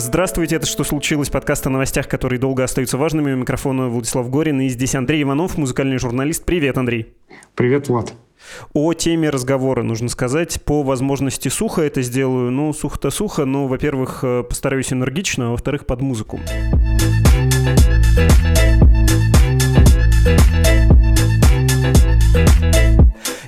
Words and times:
Здравствуйте, 0.00 0.56
это 0.56 0.66
«Что 0.66 0.84
случилось?» 0.84 1.28
Подкаст 1.28 1.66
о 1.66 1.70
новостях, 1.70 2.06
которые 2.06 2.38
долго 2.38 2.62
остаются 2.62 2.96
важными. 2.96 3.32
У 3.32 3.36
микрофона 3.36 3.88
Владислав 3.88 4.30
Горин, 4.30 4.60
и 4.60 4.68
здесь 4.68 4.94
Андрей 4.94 5.24
Иванов, 5.24 5.58
музыкальный 5.58 5.98
журналист. 5.98 6.44
Привет, 6.44 6.78
Андрей. 6.78 7.14
Привет, 7.56 7.88
Влад. 7.88 8.14
О 8.74 8.94
теме 8.94 9.28
разговора 9.28 9.82
нужно 9.82 10.08
сказать. 10.08 10.62
По 10.62 10.84
возможности 10.84 11.48
сухо 11.48 11.82
это 11.82 12.02
сделаю. 12.02 12.52
Ну, 12.52 12.72
сухо-то 12.72 13.10
сухо, 13.10 13.44
но, 13.44 13.66
во-первых, 13.66 14.20
э, 14.22 14.44
постараюсь 14.44 14.92
энергично, 14.92 15.48
а 15.48 15.50
во-вторых, 15.50 15.84
под 15.84 16.00
музыку. 16.00 16.38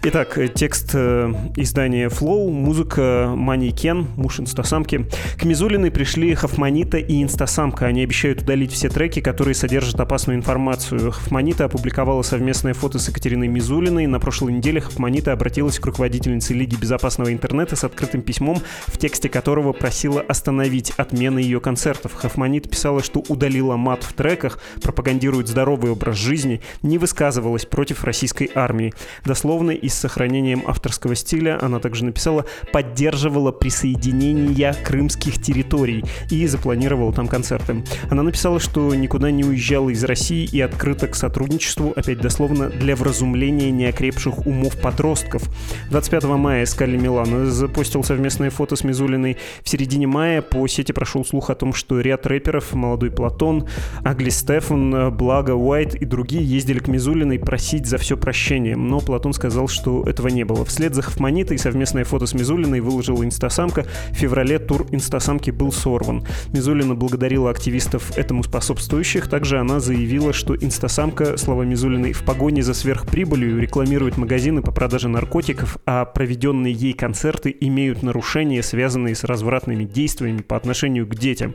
Итак, 0.03 0.39
текст 0.55 0.93
э, 0.95 1.31
издания 1.57 2.09
Flow, 2.09 2.51
музыка 2.51 3.35
Мани 3.37 3.71
Кен, 3.71 4.07
муж 4.17 4.41
инстасамки. 4.41 5.07
К 5.37 5.45
Мизулиной 5.45 5.91
пришли 5.91 6.35
Хафманита 6.35 6.97
и 6.97 7.23
инстасамка. 7.23 7.85
Они 7.85 8.03
обещают 8.03 8.41
удалить 8.41 8.73
все 8.73 8.89
треки, 8.89 9.21
которые 9.21 9.55
содержат 9.55 10.01
опасную 10.01 10.39
информацию. 10.39 11.13
Хафманита 11.13 11.67
опубликовала 11.67 12.23
совместное 12.23 12.73
фото 12.73 12.99
с 12.99 13.09
Екатериной 13.09 13.49
Мизулиной. 13.49 14.07
На 14.07 14.19
прошлой 14.21 14.55
неделе 14.55 14.81
Хафманита 14.81 15.33
обратилась 15.33 15.79
к 15.79 15.85
руководительнице 15.85 16.55
Лиги 16.55 16.77
безопасного 16.77 17.31
интернета 17.31 17.77
с 17.77 17.85
открытым 17.85 18.23
письмом, 18.23 18.63
в 18.87 18.97
тексте 18.97 19.29
которого 19.29 19.75
просила 19.75 20.23
остановить 20.23 20.93
отмены 20.97 21.41
ее 21.41 21.61
концертов. 21.61 22.15
Хафманит 22.15 22.71
писала, 22.71 23.03
что 23.03 23.23
удалила 23.29 23.77
мат 23.77 24.03
в 24.03 24.15
треках, 24.15 24.61
пропагандирует 24.81 25.49
здоровый 25.49 25.91
образ 25.91 26.17
жизни, 26.17 26.63
не 26.81 26.97
высказывалась 26.97 27.67
против 27.67 28.03
российской 28.03 28.51
армии. 28.55 28.95
Дословно 29.27 29.73
из 29.73 29.90
с 29.91 29.95
сохранением 29.95 30.63
авторского 30.67 31.15
стиля. 31.15 31.59
Она 31.61 31.79
также 31.81 32.05
написала 32.05 32.47
«поддерживала 32.73 33.53
присоединение 33.53 34.75
крымских 34.85 35.43
территорий» 35.43 36.05
и 36.31 36.47
запланировала 36.47 37.13
там 37.13 37.29
концерты. 37.29 37.85
Она 38.11 38.23
написала, 38.23 38.61
что 38.61 38.95
никуда 38.95 39.31
не 39.31 39.45
уезжала 39.45 39.91
из 39.91 40.05
России 40.05 40.49
и 40.51 40.61
открыта 40.61 41.09
к 41.09 41.17
сотрудничеству, 41.17 41.93
опять 41.97 42.21
дословно, 42.21 42.69
для 42.69 42.97
вразумления 42.97 43.71
неокрепших 43.71 44.47
умов 44.47 44.81
подростков. 44.81 45.43
25 45.91 46.25
мая 46.25 46.67
Скалли 46.67 46.97
Милана 46.97 47.47
запустил 47.47 48.05
совместное 48.05 48.51
фото 48.51 48.77
с 48.77 48.85
Мизулиной. 48.85 49.37
В 49.63 49.69
середине 49.69 50.07
мая 50.07 50.43
по 50.43 50.67
сети 50.67 50.93
прошел 50.93 51.25
слух 51.25 51.51
о 51.51 51.55
том, 51.55 51.73
что 51.73 52.01
ряд 52.01 52.27
рэперов, 52.27 52.75
Молодой 52.75 53.11
Платон, 53.11 53.67
Агли 54.05 54.31
Стефан, 54.31 55.15
Благо 55.17 55.53
Уайт 55.53 55.95
и 55.95 56.05
другие 56.05 56.45
ездили 56.45 56.79
к 56.79 56.89
Мизулиной 56.89 57.39
просить 57.39 57.87
за 57.87 57.99
все 57.99 58.17
прощение. 58.17 58.77
Но 58.77 59.01
Платон 59.01 59.33
сказал, 59.33 59.69
что 59.69 59.80
что 59.81 60.03
этого 60.03 60.29
не 60.29 60.45
было. 60.45 60.67
Вслед 60.67 60.95
за 60.95 61.01
Хофманитой 61.01 61.57
совместное 61.57 62.05
фото 62.05 62.27
с 62.27 62.35
Мизулиной 62.35 62.81
выложила 62.81 63.25
инстасамка. 63.25 63.87
В 64.11 64.15
феврале 64.15 64.59
тур 64.59 64.87
инстасамки 64.91 65.51
был 65.51 65.73
сорван. 65.73 66.27
Мизулина 66.53 66.95
благодарила 66.95 67.51
активистов 67.51 68.15
этому 68.19 68.43
способствующих. 68.43 69.29
Также 69.29 69.59
она 69.59 69.81
заявила, 69.81 70.35
что 70.35 70.55
инстасамка, 70.55 71.39
слова 71.39 71.63
Мизулиной, 71.63 72.13
в 72.13 72.25
погоне 72.25 72.63
за 72.63 72.75
сверхприбылью 72.75 73.59
рекламирует 73.59 74.19
магазины 74.19 74.61
по 74.61 74.71
продаже 74.71 75.09
наркотиков, 75.09 75.79
а 75.87 76.05
проведенные 76.05 76.75
ей 76.75 76.93
концерты 76.93 77.57
имеют 77.59 78.03
нарушения, 78.03 78.63
связанные 78.63 79.15
с 79.15 79.25
развратными 79.25 79.85
действиями 79.85 80.43
по 80.43 80.57
отношению 80.57 81.07
к 81.07 81.15
детям. 81.15 81.55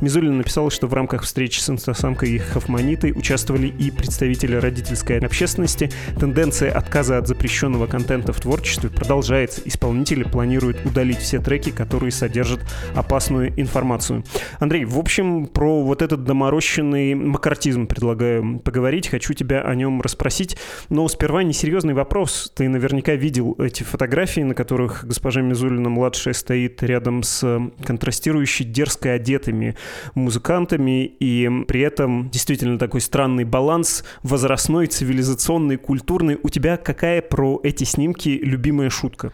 Мизулина 0.00 0.36
написала, 0.36 0.70
что 0.70 0.86
в 0.86 0.94
рамках 0.94 1.24
встречи 1.24 1.60
с 1.60 1.68
инстасамкой 1.68 2.30
и 2.30 2.38
Хофманитой 2.38 3.12
участвовали 3.12 3.66
и 3.66 3.90
представители 3.90 4.56
родительской 4.56 5.18
общественности. 5.18 5.90
Тенденция 6.18 6.72
отказа 6.72 7.18
от 7.18 7.28
запрещенного 7.28 7.65
запрещенного 7.66 7.86
контента 7.86 8.32
в 8.32 8.40
творчестве 8.40 8.90
продолжается. 8.90 9.60
Исполнители 9.64 10.22
планируют 10.22 10.84
удалить 10.84 11.18
все 11.18 11.40
треки, 11.40 11.70
которые 11.70 12.12
содержат 12.12 12.60
опасную 12.94 13.52
информацию. 13.60 14.22
Андрей, 14.60 14.84
в 14.84 14.98
общем, 14.98 15.46
про 15.46 15.82
вот 15.82 16.00
этот 16.00 16.22
доморощенный 16.22 17.14
макартизм 17.14 17.86
предлагаю 17.86 18.60
поговорить. 18.60 19.08
Хочу 19.08 19.34
тебя 19.34 19.62
о 19.62 19.74
нем 19.74 20.00
расспросить. 20.00 20.56
Но 20.90 21.08
сперва 21.08 21.42
несерьезный 21.42 21.94
вопрос. 21.94 22.52
Ты 22.54 22.68
наверняка 22.68 23.14
видел 23.14 23.56
эти 23.58 23.82
фотографии, 23.82 24.42
на 24.42 24.54
которых 24.54 25.04
госпожа 25.04 25.40
Мизулина-младшая 25.40 26.34
стоит 26.34 26.82
рядом 26.84 27.24
с 27.24 27.60
контрастирующей 27.84 28.64
дерзко 28.64 29.12
одетыми 29.12 29.76
музыкантами, 30.14 31.04
и 31.04 31.50
при 31.66 31.80
этом 31.80 32.30
действительно 32.30 32.78
такой 32.78 33.00
странный 33.00 33.44
баланс 33.44 34.04
возрастной, 34.22 34.86
цивилизационный, 34.86 35.76
культурный. 35.76 36.38
У 36.42 36.48
тебя 36.48 36.76
какая 36.76 37.22
про 37.22 37.55
эти 37.62 37.84
снимки 37.84 38.28
любимая 38.28 38.90
шутка? 38.90 39.32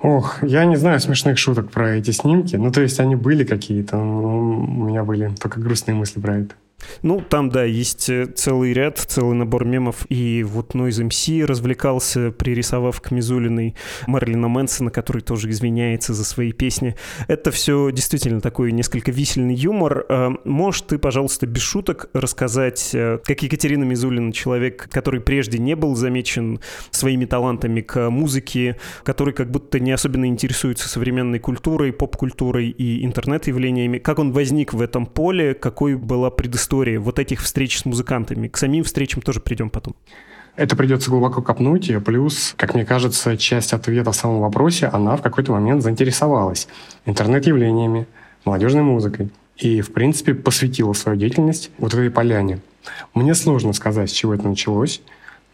Ох, 0.00 0.42
я 0.42 0.64
не 0.64 0.76
знаю 0.76 1.00
смешных 1.00 1.38
шуток 1.38 1.70
про 1.70 1.96
эти 1.96 2.10
снимки. 2.10 2.56
Ну, 2.56 2.70
то 2.70 2.82
есть 2.82 3.00
они 3.00 3.16
были 3.16 3.44
какие-то, 3.44 3.96
у 3.96 4.84
меня 4.84 5.02
были 5.02 5.32
только 5.40 5.60
грустные 5.60 5.94
мысли 5.94 6.20
про 6.20 6.38
это. 6.38 6.54
Ну, 7.02 7.20
там, 7.20 7.50
да, 7.50 7.64
есть 7.64 8.08
э, 8.08 8.26
целый 8.26 8.72
ряд, 8.72 8.98
целый 8.98 9.34
набор 9.34 9.64
мемов. 9.64 10.06
И 10.08 10.42
вот 10.42 10.74
Noise 10.74 11.08
MC 11.08 11.44
развлекался, 11.44 12.30
пририсовав 12.30 13.00
к 13.00 13.10
Мизулиной 13.10 13.74
Марлина 14.06 14.48
Мэнсона, 14.48 14.90
который 14.90 15.22
тоже 15.22 15.50
извиняется 15.50 16.14
за 16.14 16.24
свои 16.24 16.52
песни. 16.52 16.94
Это 17.28 17.50
все 17.50 17.90
действительно 17.90 18.40
такой 18.40 18.72
несколько 18.72 19.10
висельный 19.10 19.54
юмор. 19.54 20.06
А, 20.08 20.32
можешь 20.44 20.82
ты, 20.82 20.98
пожалуйста, 20.98 21.46
без 21.46 21.62
шуток 21.62 22.10
рассказать, 22.12 22.90
э, 22.92 23.18
как 23.24 23.42
Екатерина 23.42 23.84
Мизулина, 23.84 24.32
человек, 24.32 24.88
который 24.90 25.20
прежде 25.20 25.58
не 25.58 25.76
был 25.76 25.94
замечен 25.96 26.60
своими 26.90 27.24
талантами 27.24 27.80
к 27.80 28.10
музыке, 28.10 28.76
который 29.02 29.34
как 29.34 29.50
будто 29.50 29.80
не 29.80 29.92
особенно 29.92 30.26
интересуется 30.26 30.88
современной 30.88 31.38
культурой, 31.38 31.92
поп-культурой 31.92 32.68
и 32.68 33.04
интернет-явлениями, 33.04 33.98
как 33.98 34.18
он 34.18 34.32
возник 34.32 34.72
в 34.72 34.80
этом 34.80 35.06
поле, 35.06 35.54
какой 35.54 35.96
была 35.96 36.30
предыстория 36.30 36.73
истории 36.74 36.96
вот 36.96 37.18
этих 37.20 37.40
встреч 37.40 37.78
с 37.78 37.84
музыкантами? 37.84 38.48
К 38.48 38.56
самим 38.56 38.82
встречам 38.82 39.22
тоже 39.22 39.38
придем 39.40 39.70
потом. 39.70 39.94
Это 40.56 40.76
придется 40.76 41.10
глубоко 41.10 41.40
копнуть, 41.40 41.88
и 41.88 41.98
плюс, 41.98 42.54
как 42.56 42.74
мне 42.74 42.84
кажется, 42.84 43.36
часть 43.36 43.72
ответа 43.72 44.10
в 44.10 44.16
самом 44.16 44.40
вопросе, 44.40 44.86
она 44.86 45.16
в 45.16 45.22
какой-то 45.22 45.52
момент 45.52 45.82
заинтересовалась 45.82 46.68
интернет-явлениями, 47.06 48.06
молодежной 48.44 48.82
музыкой 48.82 49.30
и, 49.56 49.80
в 49.82 49.92
принципе, 49.92 50.34
посвятила 50.34 50.92
свою 50.94 51.16
деятельность 51.16 51.70
вот 51.78 51.94
этой 51.94 52.10
поляне. 52.10 52.60
Мне 53.14 53.34
сложно 53.34 53.72
сказать, 53.72 54.10
с 54.10 54.12
чего 54.12 54.34
это 54.34 54.48
началось, 54.48 55.00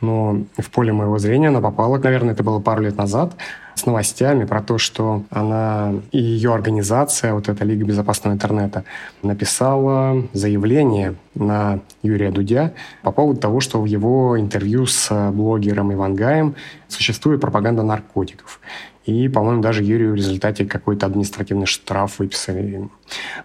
но 0.01 0.45
в 0.59 0.71
поле 0.71 0.93
моего 0.93 1.19
зрения 1.19 1.49
она 1.49 1.61
попала, 1.61 1.99
наверное, 1.99 2.33
это 2.33 2.43
было 2.43 2.61
пару 2.61 2.83
лет 2.83 2.97
назад, 2.97 3.35
с 3.75 3.87
новостями 3.87 4.45
про 4.45 4.63
то, 4.63 4.79
что 4.79 5.25
она 5.31 5.95
и 6.13 6.19
ее 6.19 6.53
организация, 6.53 7.33
вот 7.33 7.49
эта 7.49 7.65
Лига 7.65 7.85
безопасного 7.85 8.35
интернета, 8.35 8.85
написала 9.23 10.23
заявление 10.33 11.15
на 11.35 11.81
Юрия 12.03 12.31
Дудя 12.31 12.75
по 13.03 13.11
поводу 13.11 13.41
того, 13.41 13.61
что 13.61 13.81
в 13.81 13.87
его 13.87 14.39
интервью 14.39 14.87
с 14.87 15.31
блогером 15.33 15.93
Ивангаем 15.93 16.55
существует 16.89 17.41
пропаганда 17.41 17.83
наркотиков. 17.83 18.61
И, 19.07 19.29
по-моему, 19.29 19.63
даже 19.63 19.83
Юрию 19.83 20.13
в 20.13 20.17
результате 20.17 20.67
какой-то 20.67 21.07
административный 21.07 21.67
штраф 21.67 22.19
выписали. 22.19 22.89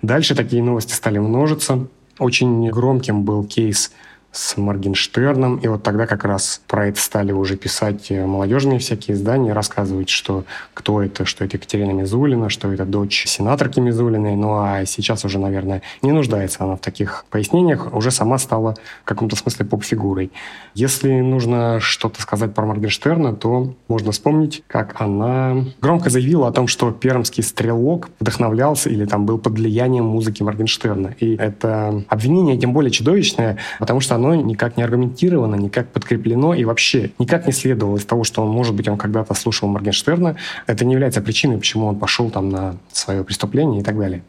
Дальше 0.02 0.36
такие 0.36 0.62
новости 0.62 0.94
стали 0.94 1.18
множиться. 1.18 1.88
Очень 2.20 2.70
громким 2.70 3.24
был 3.24 3.46
кейс 3.46 3.92
с 4.36 4.58
Моргенштерном. 4.58 5.58
И 5.58 5.68
вот 5.68 5.82
тогда 5.82 6.06
как 6.06 6.26
раз 6.26 6.62
про 6.68 6.88
это 6.88 7.00
стали 7.00 7.32
уже 7.32 7.56
писать 7.56 8.12
э, 8.12 8.26
молодежные 8.26 8.80
всякие 8.80 9.16
издания, 9.16 9.54
рассказывать, 9.54 10.10
что 10.10 10.44
кто 10.74 11.02
это, 11.02 11.26
что 11.26 11.46
это 11.46 11.56
Екатерина 11.56 11.92
Мизулина, 11.92 12.50
что 12.50 12.72
это 12.72 12.86
дочь 12.86 13.26
сенаторки 13.28 13.80
Мизулиной. 13.80 14.36
Ну 14.36 14.56
а 14.56 14.86
сейчас 14.86 15.24
уже, 15.24 15.40
наверное, 15.40 15.82
не 16.02 16.12
нуждается 16.12 16.66
она 16.66 16.76
в 16.76 16.82
таких 16.82 17.26
пояснениях, 17.30 17.94
уже 17.94 18.12
сама 18.12 18.38
стала 18.38 18.76
в 19.04 19.06
каком-то 19.06 19.36
смысле 19.38 19.66
поп-фигурой. 19.66 20.32
Если 20.74 21.22
нужно 21.22 21.80
что-то 21.80 22.22
сказать 22.22 22.54
про 22.54 22.66
Моргенштерна, 22.66 23.36
то 23.36 23.74
можно 23.88 24.12
вспомнить, 24.12 24.64
как 24.68 25.00
она 25.00 25.64
громко 25.82 26.10
заявила 26.10 26.50
о 26.50 26.52
том, 26.52 26.68
что 26.68 26.92
пермский 26.92 27.44
стрелок 27.44 28.10
вдохновлялся 28.20 28.90
или 28.90 29.06
там 29.06 29.26
был 29.26 29.38
под 29.38 29.54
влиянием 29.54 30.06
музыки 30.06 30.44
Моргенштерна. 30.44 31.16
И 31.20 31.36
это 31.36 32.04
обвинение 32.10 32.58
тем 32.58 32.74
более 32.74 32.92
чудовищное, 32.92 33.58
потому 33.80 34.02
что 34.02 34.16
оно 34.16 34.25
оно 34.26 34.42
никак 34.42 34.78
не 34.78 34.84
аргументировано, 34.84 35.56
никак 35.56 35.88
подкреплено 35.88 36.54
и 36.54 36.66
вообще 36.66 37.12
никак 37.20 37.48
не 37.48 37.54
следовало 37.54 37.98
из 37.98 38.06
того, 38.06 38.24
что 38.24 38.42
он, 38.42 38.50
может 38.50 38.76
быть, 38.76 38.88
он 38.88 38.98
когда-то 38.98 39.34
слушал 39.34 39.70
Моргенштерна. 39.70 40.36
Это 40.68 40.86
не 40.86 40.94
является 40.94 41.22
причиной, 41.22 41.58
почему 41.58 41.88
он 41.88 41.98
пошел 41.98 42.30
там 42.30 42.50
на 42.50 42.78
свое 42.92 43.24
преступление 43.24 43.82
и 43.82 43.84
так 43.84 43.98
далее. 43.98 44.24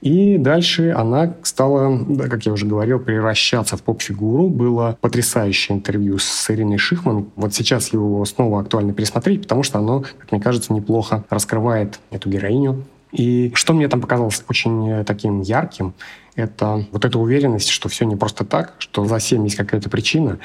И 0.00 0.38
дальше 0.38 0.94
она 0.96 1.34
стала, 1.42 1.98
да, 2.08 2.28
как 2.28 2.46
я 2.46 2.52
уже 2.52 2.66
говорил, 2.66 3.00
превращаться 3.00 3.76
в 3.76 3.82
поп-фигуру. 3.82 4.48
Было 4.48 4.96
потрясающее 5.00 5.76
интервью 5.76 6.18
с 6.18 6.50
Ириной 6.50 6.78
Шихман. 6.78 7.26
Вот 7.34 7.52
сейчас 7.52 7.92
его 7.92 8.24
снова 8.24 8.60
актуально 8.60 8.92
пересмотреть, 8.92 9.42
потому 9.42 9.64
что 9.64 9.80
оно, 9.80 10.00
как 10.00 10.30
мне 10.30 10.40
кажется, 10.40 10.72
неплохо 10.72 11.24
раскрывает 11.30 11.98
эту 12.10 12.30
героиню. 12.30 12.84
И 13.10 13.50
что 13.54 13.72
мне 13.72 13.88
там 13.88 14.00
показалось 14.00 14.44
очень 14.48 15.04
таким 15.04 15.40
ярким, 15.40 15.94
это 16.38 16.84
вот 16.92 17.04
эта 17.04 17.18
уверенность, 17.18 17.68
что 17.68 17.88
все 17.88 18.04
не 18.04 18.14
просто 18.14 18.44
так, 18.44 18.74
что 18.78 19.04
за 19.04 19.18
всем 19.18 19.42
есть 19.44 19.56
какая-то 19.56 19.90
причина. 19.90 20.38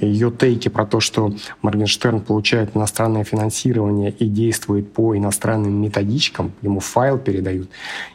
Ее 0.00 0.30
тейки 0.30 0.68
про 0.68 0.86
то, 0.86 1.00
что 1.00 1.34
Моргенштерн 1.62 2.20
получает 2.20 2.76
иностранное 2.76 3.24
финансирование 3.24 4.12
и 4.12 4.26
действует 4.26 4.92
по 4.92 5.16
иностранным 5.16 5.72
методичкам, 5.82 6.52
ему 6.62 6.78
файл 6.78 7.18
передают. 7.18 7.68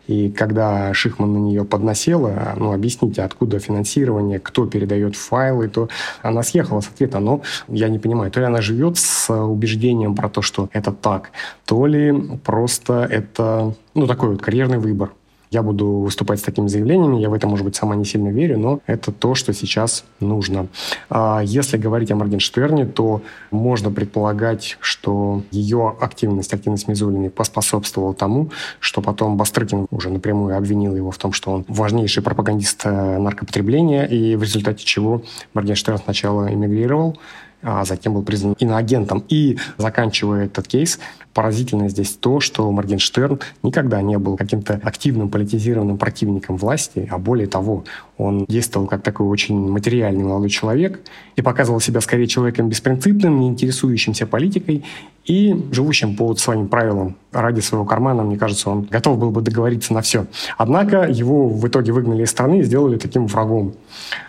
И 0.08 0.30
когда 0.30 0.94
Шихман 0.94 1.34
на 1.34 1.38
нее 1.38 1.66
подносила, 1.66 2.54
ну, 2.56 2.72
объясните, 2.72 3.22
откуда 3.22 3.60
финансирование, 3.60 4.40
кто 4.40 4.66
передает 4.66 5.18
файлы, 5.18 5.68
то 5.68 5.90
она 6.22 6.42
съехала 6.42 6.80
с 6.80 6.88
ответа. 6.88 7.20
Но 7.20 7.42
я 7.68 7.90
не 7.90 8.00
понимаю, 8.00 8.32
то 8.32 8.40
ли 8.40 8.46
она 8.46 8.62
живет 8.62 8.98
с 8.98 9.30
убеждением 9.34 10.16
про 10.16 10.30
то, 10.30 10.42
что 10.42 10.70
это 10.72 10.94
так, 10.94 11.32
то 11.66 11.86
ли 11.86 12.14
просто 12.46 13.06
это 13.12 13.76
ну, 13.94 14.08
такой 14.08 14.30
вот 14.30 14.42
карьерный 14.42 14.78
выбор 14.78 15.12
я 15.56 15.64
буду 15.64 15.88
выступать 15.88 16.40
с 16.40 16.44
такими 16.44 16.68
заявлениями, 16.68 17.22
я 17.22 17.30
в 17.30 17.34
это, 17.34 17.48
может 17.48 17.66
быть, 17.66 17.78
сама 17.78 17.96
не 17.96 18.04
сильно 18.04 18.28
верю, 18.28 18.60
но 18.60 18.80
это 18.88 19.14
то, 19.14 19.36
что 19.36 19.54
сейчас 19.54 20.04
нужно. 20.20 20.68
А 21.10 21.42
если 21.44 21.78
говорить 21.78 22.12
о 22.12 22.16
Моргенштерне, 22.16 22.86
то 22.86 23.22
можно 23.52 23.90
предполагать, 23.90 24.78
что 24.82 25.44
ее 25.52 25.96
активность, 26.02 26.54
активность 26.54 26.90
Мизулиной 26.90 27.30
поспособствовала 27.30 28.14
тому, 28.14 28.50
что 28.82 29.02
потом 29.02 29.38
Бастрыкин 29.38 29.88
уже 29.92 30.10
напрямую 30.10 30.58
обвинил 30.58 30.94
его 30.94 31.12
в 31.12 31.18
том, 31.18 31.32
что 31.32 31.52
он 31.52 31.66
важнейший 31.70 32.22
пропагандист 32.22 32.82
э, 32.84 33.18
наркопотребления, 33.18 34.04
и 34.04 34.36
в 34.36 34.44
результате 34.44 34.84
чего 34.84 35.22
Моргенштерн 35.54 36.00
сначала 36.00 36.54
эмигрировал, 36.54 37.18
а 37.66 37.84
затем 37.84 38.14
был 38.14 38.22
признан 38.22 38.54
иноагентом. 38.60 39.24
И 39.28 39.58
заканчивая 39.78 40.46
этот 40.46 40.68
кейс, 40.68 41.00
поразительно 41.34 41.90
здесь 41.90 42.12
то, 42.14 42.40
что 42.40 42.72
Моргенштерн 42.72 43.40
никогда 43.64 44.02
не 44.02 44.18
был 44.18 44.38
каким-то 44.38 44.80
активным 44.84 45.30
политизированным 45.30 45.98
противником 45.98 46.58
власти, 46.58 47.08
а 47.12 47.18
более 47.18 47.48
того, 47.48 47.84
он 48.18 48.46
действовал 48.46 48.88
как 48.88 49.02
такой 49.02 49.28
очень 49.28 49.70
материальный 49.70 50.24
молодой 50.24 50.50
человек 50.50 51.02
и 51.36 51.42
показывал 51.42 51.80
себя 51.80 52.02
скорее 52.02 52.28
человеком 52.28 52.70
беспринципным, 52.70 53.40
не 53.40 53.48
интересующимся 53.48 54.26
политикой 54.26 54.84
и 55.26 55.56
живущим 55.72 56.16
по 56.16 56.36
своим 56.36 56.68
правилам 56.68 57.16
ради 57.32 57.60
своего 57.60 57.86
кармана, 57.86 58.24
мне 58.24 58.38
кажется, 58.38 58.70
он 58.70 58.84
готов 58.84 59.18
был 59.20 59.32
бы 59.32 59.42
договориться 59.42 59.94
на 59.94 60.02
все. 60.02 60.28
Однако 60.58 61.08
его 61.10 61.50
в 61.50 61.68
итоге 61.68 61.92
выгнали 61.92 62.24
из 62.24 62.30
страны 62.30 62.60
и 62.60 62.64
сделали 62.64 62.98
таким 62.98 63.28
врагом. 63.28 63.74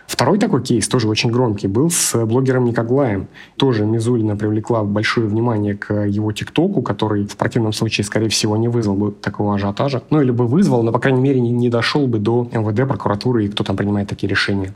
Второй 0.06 0.38
такой 0.38 0.62
кейс, 0.62 0.88
тоже 0.88 1.08
очень 1.08 1.30
громкий, 1.30 1.66
был 1.66 1.90
с 1.90 2.24
блогером 2.24 2.64
Никоглаем. 2.64 3.26
Тоже 3.56 3.84
Мизулина 3.84 4.36
привлекла 4.36 4.84
большое 4.84 5.26
внимание 5.26 5.74
к 5.74 5.92
его 6.06 6.32
ТикТоку, 6.32 6.80
который 6.82 7.26
в 7.26 7.36
противном 7.36 7.72
случае, 7.72 8.04
скорее 8.04 8.28
всего, 8.28 8.56
не 8.56 8.68
вызвал 8.68 8.94
бы 8.94 9.10
такого 9.10 9.56
ажиотажа. 9.56 10.02
Ну, 10.10 10.20
или 10.20 10.30
бы 10.30 10.46
вызвал, 10.46 10.82
но, 10.82 10.92
по 10.92 11.00
крайней 11.00 11.20
мере, 11.20 11.40
не, 11.40 11.50
не 11.50 11.68
дошел 11.68 12.06
бы 12.06 12.18
до 12.18 12.48
МВД, 12.52 12.88
прокуратуры 12.88 13.44
и 13.46 13.48
кто 13.48 13.64
там 13.64 13.75
принимает 13.76 14.08
такие 14.08 14.28
решения. 14.28 14.72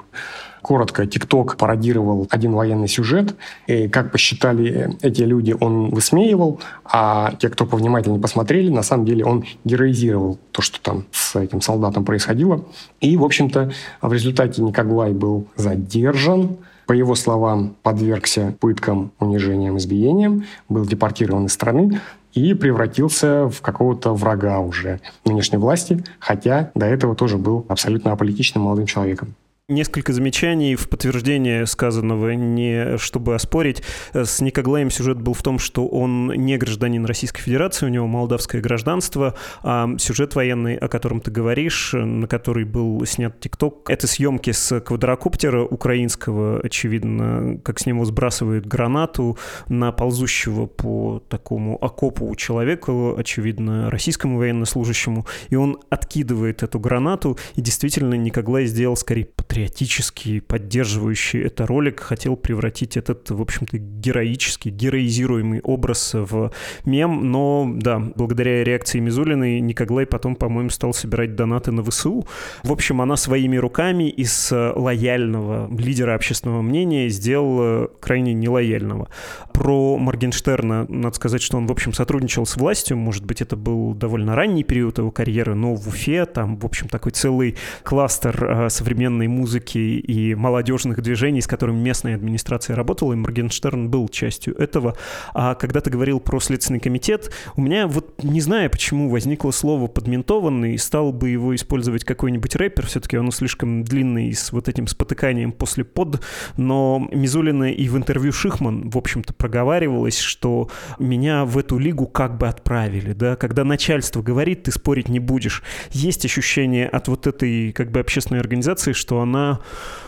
Коротко, 0.62 1.06
ТикТок 1.06 1.56
пародировал 1.56 2.26
один 2.30 2.52
военный 2.52 2.88
сюжет, 2.88 3.34
и, 3.66 3.88
как 3.88 4.12
посчитали 4.12 4.96
эти 5.00 5.22
люди, 5.22 5.56
он 5.58 5.88
высмеивал, 5.90 6.60
а 6.84 7.32
те, 7.38 7.48
кто 7.48 7.64
повнимательнее 7.64 8.20
посмотрели, 8.20 8.68
на 8.68 8.82
самом 8.82 9.06
деле 9.06 9.24
он 9.24 9.44
героизировал 9.64 10.38
то, 10.52 10.60
что 10.60 10.80
там 10.80 11.06
с 11.12 11.34
этим 11.36 11.62
солдатом 11.62 12.04
происходило. 12.04 12.64
И, 13.00 13.16
в 13.16 13.24
общем-то, 13.24 13.72
в 14.02 14.12
результате 14.12 14.60
Никоглай 14.62 15.12
был 15.12 15.46
задержан, 15.56 16.58
по 16.86 16.92
его 16.92 17.14
словам, 17.14 17.76
подвергся 17.84 18.56
пыткам, 18.58 19.12
унижениям, 19.20 19.78
избиениям, 19.78 20.44
был 20.68 20.84
депортирован 20.84 21.46
из 21.46 21.52
страны 21.52 22.00
и 22.32 22.54
превратился 22.54 23.48
в 23.48 23.60
какого-то 23.60 24.14
врага 24.14 24.60
уже 24.60 25.00
нынешней 25.24 25.58
власти, 25.58 26.04
хотя 26.18 26.70
до 26.74 26.86
этого 26.86 27.14
тоже 27.14 27.38
был 27.38 27.66
абсолютно 27.68 28.12
аполитичным 28.12 28.64
молодым 28.64 28.86
человеком. 28.86 29.34
Несколько 29.70 30.12
замечаний 30.12 30.74
в 30.74 30.88
подтверждение 30.88 31.64
сказанного, 31.64 32.30
не 32.30 32.98
чтобы 32.98 33.36
оспорить. 33.36 33.84
С 34.12 34.40
Никоглаем 34.40 34.90
сюжет 34.90 35.20
был 35.20 35.32
в 35.32 35.44
том, 35.44 35.60
что 35.60 35.86
он 35.86 36.26
не 36.34 36.56
гражданин 36.56 37.04
Российской 37.04 37.42
Федерации, 37.42 37.86
у 37.86 37.88
него 37.88 38.08
молдавское 38.08 38.60
гражданство, 38.60 39.36
а 39.62 39.88
сюжет 39.96 40.34
военный, 40.34 40.74
о 40.74 40.88
котором 40.88 41.20
ты 41.20 41.30
говоришь, 41.30 41.92
на 41.92 42.26
который 42.26 42.64
был 42.64 43.06
снят 43.06 43.38
ТикТок, 43.38 43.88
это 43.88 44.08
съемки 44.08 44.50
с 44.50 44.80
квадрокоптера 44.80 45.62
украинского, 45.62 46.58
очевидно, 46.64 47.60
как 47.62 47.78
с 47.78 47.86
него 47.86 48.04
сбрасывают 48.04 48.66
гранату 48.66 49.38
на 49.68 49.92
ползущего 49.92 50.66
по 50.66 51.22
такому 51.28 51.78
окопу 51.80 52.34
человеку, 52.34 53.14
очевидно, 53.16 53.88
российскому 53.88 54.38
военнослужащему, 54.38 55.26
и 55.48 55.54
он 55.54 55.78
откидывает 55.90 56.64
эту 56.64 56.80
гранату, 56.80 57.38
и 57.54 57.60
действительно 57.60 58.14
Никоглай 58.14 58.66
сделал 58.66 58.96
скорее 58.96 59.28
патриотический 59.50 60.40
поддерживающий 60.40 61.42
это 61.42 61.66
ролик, 61.66 61.98
хотел 61.98 62.36
превратить 62.36 62.96
этот, 62.96 63.30
в 63.30 63.42
общем-то, 63.42 63.78
героический, 63.78 64.70
героизируемый 64.70 65.60
образ 65.60 66.12
в 66.14 66.52
мем, 66.84 67.32
но, 67.32 67.68
да, 67.74 67.98
благодаря 67.98 68.62
реакции 68.62 69.00
Мизулиной 69.00 69.58
Никоглай 69.58 70.06
потом, 70.06 70.36
по-моему, 70.36 70.70
стал 70.70 70.94
собирать 70.94 71.34
донаты 71.34 71.72
на 71.72 71.82
ВСУ. 71.82 72.28
В 72.62 72.70
общем, 72.70 73.00
она 73.00 73.16
своими 73.16 73.56
руками 73.56 74.08
из 74.08 74.52
лояльного 74.52 75.68
лидера 75.76 76.14
общественного 76.14 76.62
мнения 76.62 77.08
сделала 77.08 77.90
крайне 77.98 78.32
нелояльного. 78.34 79.08
Про 79.52 79.98
Моргенштерна 79.98 80.86
надо 80.88 81.16
сказать, 81.16 81.42
что 81.42 81.56
он, 81.56 81.66
в 81.66 81.72
общем, 81.72 81.92
сотрудничал 81.92 82.46
с 82.46 82.56
властью, 82.56 82.96
может 82.98 83.24
быть, 83.24 83.42
это 83.42 83.56
был 83.56 83.94
довольно 83.94 84.36
ранний 84.36 84.62
период 84.62 84.98
его 84.98 85.10
карьеры, 85.10 85.56
но 85.56 85.74
в 85.74 85.88
Уфе 85.88 86.24
там, 86.24 86.56
в 86.56 86.64
общем, 86.64 86.86
такой 86.86 87.10
целый 87.10 87.56
кластер 87.82 88.44
э, 88.44 88.70
современной 88.70 89.26
музыки 89.26 89.39
музыки 89.40 89.78
и 89.78 90.34
молодежных 90.34 91.00
движений, 91.00 91.40
с 91.40 91.46
которыми 91.46 91.78
местная 91.78 92.14
администрация 92.14 92.76
работала, 92.76 93.14
и 93.14 93.16
Моргенштерн 93.16 93.88
был 93.88 94.08
частью 94.08 94.54
этого. 94.56 94.96
А 95.32 95.54
когда 95.54 95.80
ты 95.80 95.90
говорил 95.90 96.20
про 96.20 96.40
Следственный 96.40 96.80
комитет, 96.80 97.32
у 97.56 97.62
меня 97.62 97.86
вот 97.86 98.22
не 98.22 98.40
знаю, 98.40 98.70
почему 98.70 99.08
возникло 99.08 99.50
слово 99.50 99.86
«подментованный», 99.86 100.78
стал 100.78 101.12
бы 101.12 101.30
его 101.30 101.54
использовать 101.54 102.04
какой-нибудь 102.04 102.54
рэпер, 102.54 102.86
все-таки 102.86 103.16
оно 103.16 103.30
слишком 103.30 103.82
длинный 103.82 104.32
с 104.32 104.52
вот 104.52 104.68
этим 104.68 104.86
спотыканием 104.86 105.52
после 105.52 105.84
под, 105.84 106.22
но 106.56 107.08
Мизулина 107.12 107.72
и 107.72 107.88
в 107.88 107.96
интервью 107.96 108.32
Шихман, 108.32 108.90
в 108.90 108.98
общем-то, 108.98 109.32
проговаривалось, 109.32 110.18
что 110.18 110.68
меня 110.98 111.44
в 111.44 111.56
эту 111.56 111.78
лигу 111.78 112.06
как 112.06 112.36
бы 112.36 112.48
отправили, 112.48 113.12
да, 113.12 113.36
когда 113.36 113.64
начальство 113.64 114.22
говорит, 114.22 114.64
ты 114.64 114.72
спорить 114.72 115.08
не 115.08 115.18
будешь. 115.18 115.62
Есть 115.90 116.24
ощущение 116.24 116.86
от 116.86 117.08
вот 117.08 117.26
этой 117.26 117.72
как 117.72 117.90
бы 117.90 118.00
общественной 118.00 118.40
организации, 118.40 118.92
что 118.92 119.19
она 119.20 119.60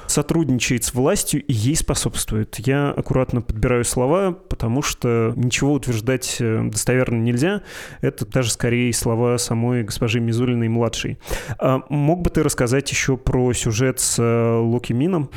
сотрудничает 0.06 0.84
с 0.84 0.94
властью 0.94 1.42
и 1.42 1.52
ей 1.52 1.76
способствует. 1.76 2.56
Я 2.58 2.90
аккуратно 2.90 3.40
подбираю 3.40 3.84
слова, 3.84 4.32
потому 4.32 4.82
что 4.82 5.32
ничего 5.36 5.72
утверждать 5.72 6.36
э, 6.38 6.62
достоверно 6.64 7.16
нельзя. 7.16 7.62
Это 8.00 8.26
даже 8.26 8.50
скорее 8.50 8.92
слова 8.92 9.38
самой 9.38 9.84
госпожи 9.84 10.20
Мизулиной-младшей. 10.20 11.18
А 11.58 11.82
мог 11.88 12.22
бы 12.22 12.30
ты 12.30 12.42
рассказать 12.42 12.90
еще 12.90 13.16
про 13.16 13.52
сюжет 13.54 14.00
с 14.00 14.18
э, 14.18 14.56
Локи 14.58 14.92
Мином? 14.92 15.30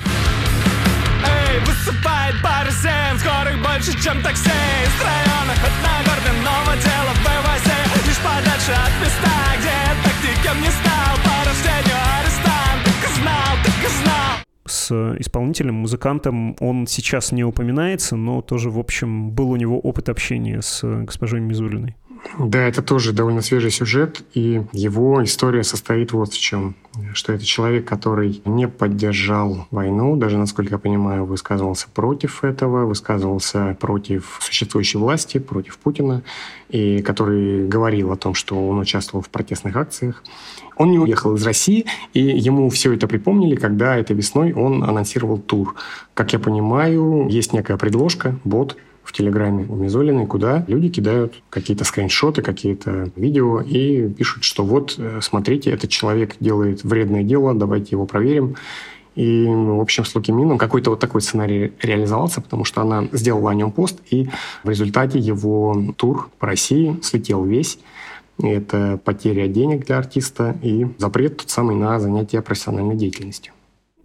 Эй, 1.24 1.60
высыпает 1.62 2.36
семь, 2.82 3.18
скорых 3.18 3.62
больше, 3.62 3.92
чем 4.04 4.22
такси 4.22 4.50
Из 4.50 5.02
района 5.02 5.54
хоть 5.62 5.78
на 5.84 5.96
горденного 6.04 6.76
дела 6.84 7.14
в 7.14 7.22
ВВС 7.24 8.08
Лишь 8.08 8.18
подальше 8.18 8.72
от 8.72 8.94
места, 9.02 9.36
где 9.58 10.44
так 10.44 10.56
не 10.58 10.70
стал 10.70 10.95
с 14.68 15.16
исполнителем, 15.20 15.76
музыкантом. 15.76 16.56
Он 16.60 16.88
сейчас 16.88 17.32
не 17.32 17.44
упоминается, 17.44 18.16
но 18.16 18.42
тоже, 18.42 18.70
в 18.70 18.80
общем, 18.80 19.32
был 19.32 19.52
у 19.52 19.56
него 19.56 19.80
опыт 19.80 20.10
общения 20.10 20.62
с 20.62 20.84
госпожой 21.04 21.42
Мизулиной. 21.42 21.96
Да, 22.40 22.60
это 22.68 22.82
тоже 22.82 23.14
довольно 23.14 23.42
свежий 23.42 23.72
сюжет, 23.72 24.24
и 24.34 24.64
его 24.72 25.24
история 25.24 25.64
состоит 25.64 26.12
вот 26.12 26.34
в 26.34 26.40
чем. 26.40 26.76
Что 27.14 27.34
это 27.34 27.46
человек, 27.46 27.86
который 27.86 28.42
не 28.46 28.68
поддержал 28.68 29.68
войну, 29.70 30.16
даже, 30.16 30.38
насколько 30.38 30.76
я 30.76 30.80
понимаю, 30.80 31.26
высказывался 31.26 31.88
против 31.94 32.44
этого, 32.44 32.86
высказывался 32.86 33.78
против 33.80 34.40
существующей 34.42 34.98
власти, 34.98 35.38
против 35.38 35.78
Путина, 35.78 36.24
и 36.70 37.02
который 37.02 37.68
говорил 37.68 38.12
о 38.12 38.18
том, 38.18 38.34
что 38.34 38.68
он 38.68 38.80
участвовал 38.80 39.24
в 39.24 39.30
протестных 39.30 39.76
акциях. 39.76 40.24
Он 40.78 40.92
не 40.92 41.00
уехал 41.00 41.36
из 41.36 41.46
России, 41.46 41.86
и 42.14 42.22
ему 42.22 42.70
все 42.70 42.94
это 42.94 43.08
припомнили, 43.08 43.56
когда 43.56 43.98
этой 43.98 44.16
весной 44.16 44.54
он 44.54 44.84
анонсировал 44.84 45.38
тур. 45.38 45.76
Как 46.14 46.34
я 46.34 46.40
понимаю, 46.40 47.28
есть 47.30 47.54
некая 47.54 47.78
предложка, 47.78 48.38
бот, 48.44 48.78
в 49.06 49.14
Телеграме 49.14 49.66
у 49.70 49.76
Мизолиной, 49.76 50.26
куда 50.26 50.66
люди 50.68 50.90
кидают 50.90 51.36
какие-то 51.52 51.86
скриншоты, 51.86 52.42
какие-то 52.42 53.12
видео 53.16 53.62
и 53.62 54.10
пишут, 54.10 54.44
что 54.44 54.64
вот, 54.66 54.96
э, 54.98 55.20
смотрите, 55.22 55.70
этот 55.70 55.92
человек 55.92 56.36
делает 56.40 56.84
вредное 56.84 57.24
дело, 57.24 57.54
давайте 57.54 57.90
его 57.92 58.08
проверим. 58.08 58.56
И, 59.16 59.46
в 59.48 59.80
общем, 59.80 60.04
с 60.04 60.14
Лукимином 60.14 60.58
какой-то 60.58 60.90
вот 60.90 61.00
такой 61.00 61.22
сценарий 61.22 61.72
реализовался, 61.82 62.42
потому 62.42 62.66
что 62.66 62.82
она 62.82 63.08
сделала 63.14 63.52
о 63.52 63.56
нем 63.56 63.72
пост, 63.72 64.00
и 64.10 64.28
в 64.64 64.70
результате 64.70 65.20
его 65.20 65.94
тур 65.96 66.30
по 66.38 66.48
России 66.48 67.00
слетел 67.02 67.46
весь. 67.46 67.80
Это 68.42 69.00
потеря 69.04 69.48
денег 69.48 69.86
для 69.86 69.98
артиста 69.98 70.58
и 70.62 70.88
запрет 70.98 71.38
тот 71.38 71.50
самый 71.50 71.76
на 71.76 72.00
занятие 72.00 72.42
профессиональной 72.42 72.96
деятельностью. 72.96 73.54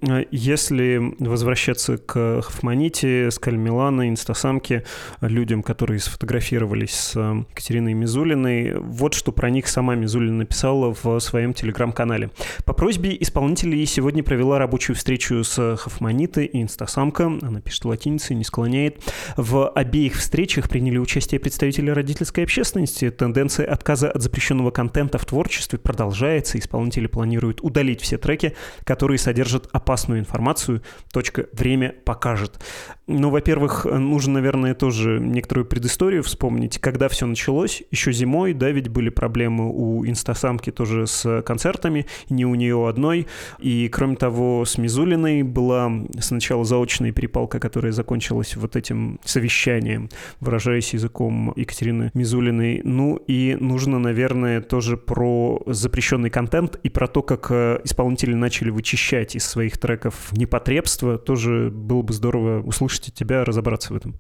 Если 0.03 1.15
возвращаться 1.19 1.99
к 1.99 2.41
Хафманите, 2.41 3.31
Скаль 3.31 3.57
Милана, 3.57 4.09
Инстасамке, 4.09 4.85
людям, 5.21 5.63
которые 5.63 6.01
сфотографировались 6.01 6.95
с 6.95 7.17
э, 7.17 7.45
Екатериной 7.51 7.93
Мизулиной, 7.93 8.79
вот 8.79 9.13
что 9.13 9.31
про 9.31 9.51
них 9.51 9.69
сама 9.69 9.97
Мизулина 9.97 10.39
написала 10.39 10.97
в 11.03 11.21
своем 11.21 11.53
телеграм-канале. 11.53 12.31
По 12.65 12.73
просьбе 12.73 13.15
исполнителей 13.21 13.85
сегодня 13.85 14.23
провела 14.23 14.59
рабочую 14.59 14.97
встречу 14.97 15.45
с 15.45 15.77
Хафманитой 15.77 16.47
и 16.47 16.63
Инстасамка. 16.63 17.27
Она 17.43 17.61
пишет 17.61 17.85
латиницей, 17.85 18.37
не 18.37 18.45
склоняет. 18.45 19.03
В 19.37 19.69
обеих 19.69 20.15
встречах 20.15 20.71
приняли 20.71 20.97
участие 20.97 21.41
представители 21.41 21.91
родительской 21.91 22.45
общественности. 22.45 23.11
Тенденция 23.11 23.67
отказа 23.67 24.11
от 24.11 24.23
запрещенного 24.23 24.71
контента 24.71 25.19
в 25.19 25.27
творчестве 25.27 25.79
продолжается. 25.79 26.59
Исполнители 26.59 27.07
планируют 27.07 27.61
удалить 27.61 28.01
все 28.01 28.17
треки, 28.17 28.55
которые 28.85 29.19
содержат 29.19 29.69
опасность 29.73 29.90
опасную 29.91 30.21
информацию. 30.21 30.83
Точка 31.13 31.47
«Время 31.53 31.95
покажет». 32.05 32.61
Ну, 33.13 33.31
во-первых, 33.31 33.87
нужно, 33.87 34.35
наверное, 34.35 34.73
тоже 34.73 35.19
некоторую 35.19 35.67
предысторию 35.67 36.23
вспомнить. 36.23 36.79
Когда 36.79 37.09
все 37.09 37.27
началось, 37.27 37.83
еще 37.91 38.13
зимой, 38.13 38.53
да, 38.53 38.71
ведь 38.71 38.89
были 38.89 39.09
проблемы 39.09 39.69
у 39.69 40.07
инстасамки 40.07 40.71
тоже 40.71 41.09
с 41.09 41.43
концертами, 41.43 42.07
не 42.29 42.47
у 42.47 42.55
нее 42.55 42.89
одной. 42.89 43.27
И, 43.59 43.89
кроме 43.89 44.15
того, 44.15 44.65
с 44.65 44.79
Мизулиной 44.79 45.43
была 45.43 45.91
сначала 46.21 46.65
заочная 46.65 47.11
перепалка, 47.11 47.59
которая 47.59 47.91
закончилась 47.91 48.55
вот 48.55 48.77
этим 48.77 49.19
совещанием, 49.25 50.09
выражаясь 50.39 50.95
языком 50.95 51.53
Екатерины 51.57 52.13
Мизулиной. 52.15 52.81
Ну, 52.85 53.17
и 53.27 53.57
нужно, 53.59 53.99
наверное, 53.99 54.61
тоже 54.61 54.97
про 54.97 55.61
запрещенный 55.67 56.31
контент 56.31 56.79
и 56.85 56.89
про 56.89 57.09
то, 57.09 57.23
как 57.23 57.51
э, 57.51 57.81
исполнители 57.83 58.35
начали 58.35 58.71
вычищать 58.71 59.35
из 59.35 59.45
своих 59.45 59.79
треков 59.81 60.33
непотребства. 60.33 61.19
Тоже 61.19 61.71
было 61.71 62.03
бы 62.03 62.13
здорово 62.13 62.63
услышать 62.63 63.09
от 63.09 63.15
тебя 63.15 63.45
разобраться 63.45 63.93
в 63.93 63.97
этом. 63.97 64.15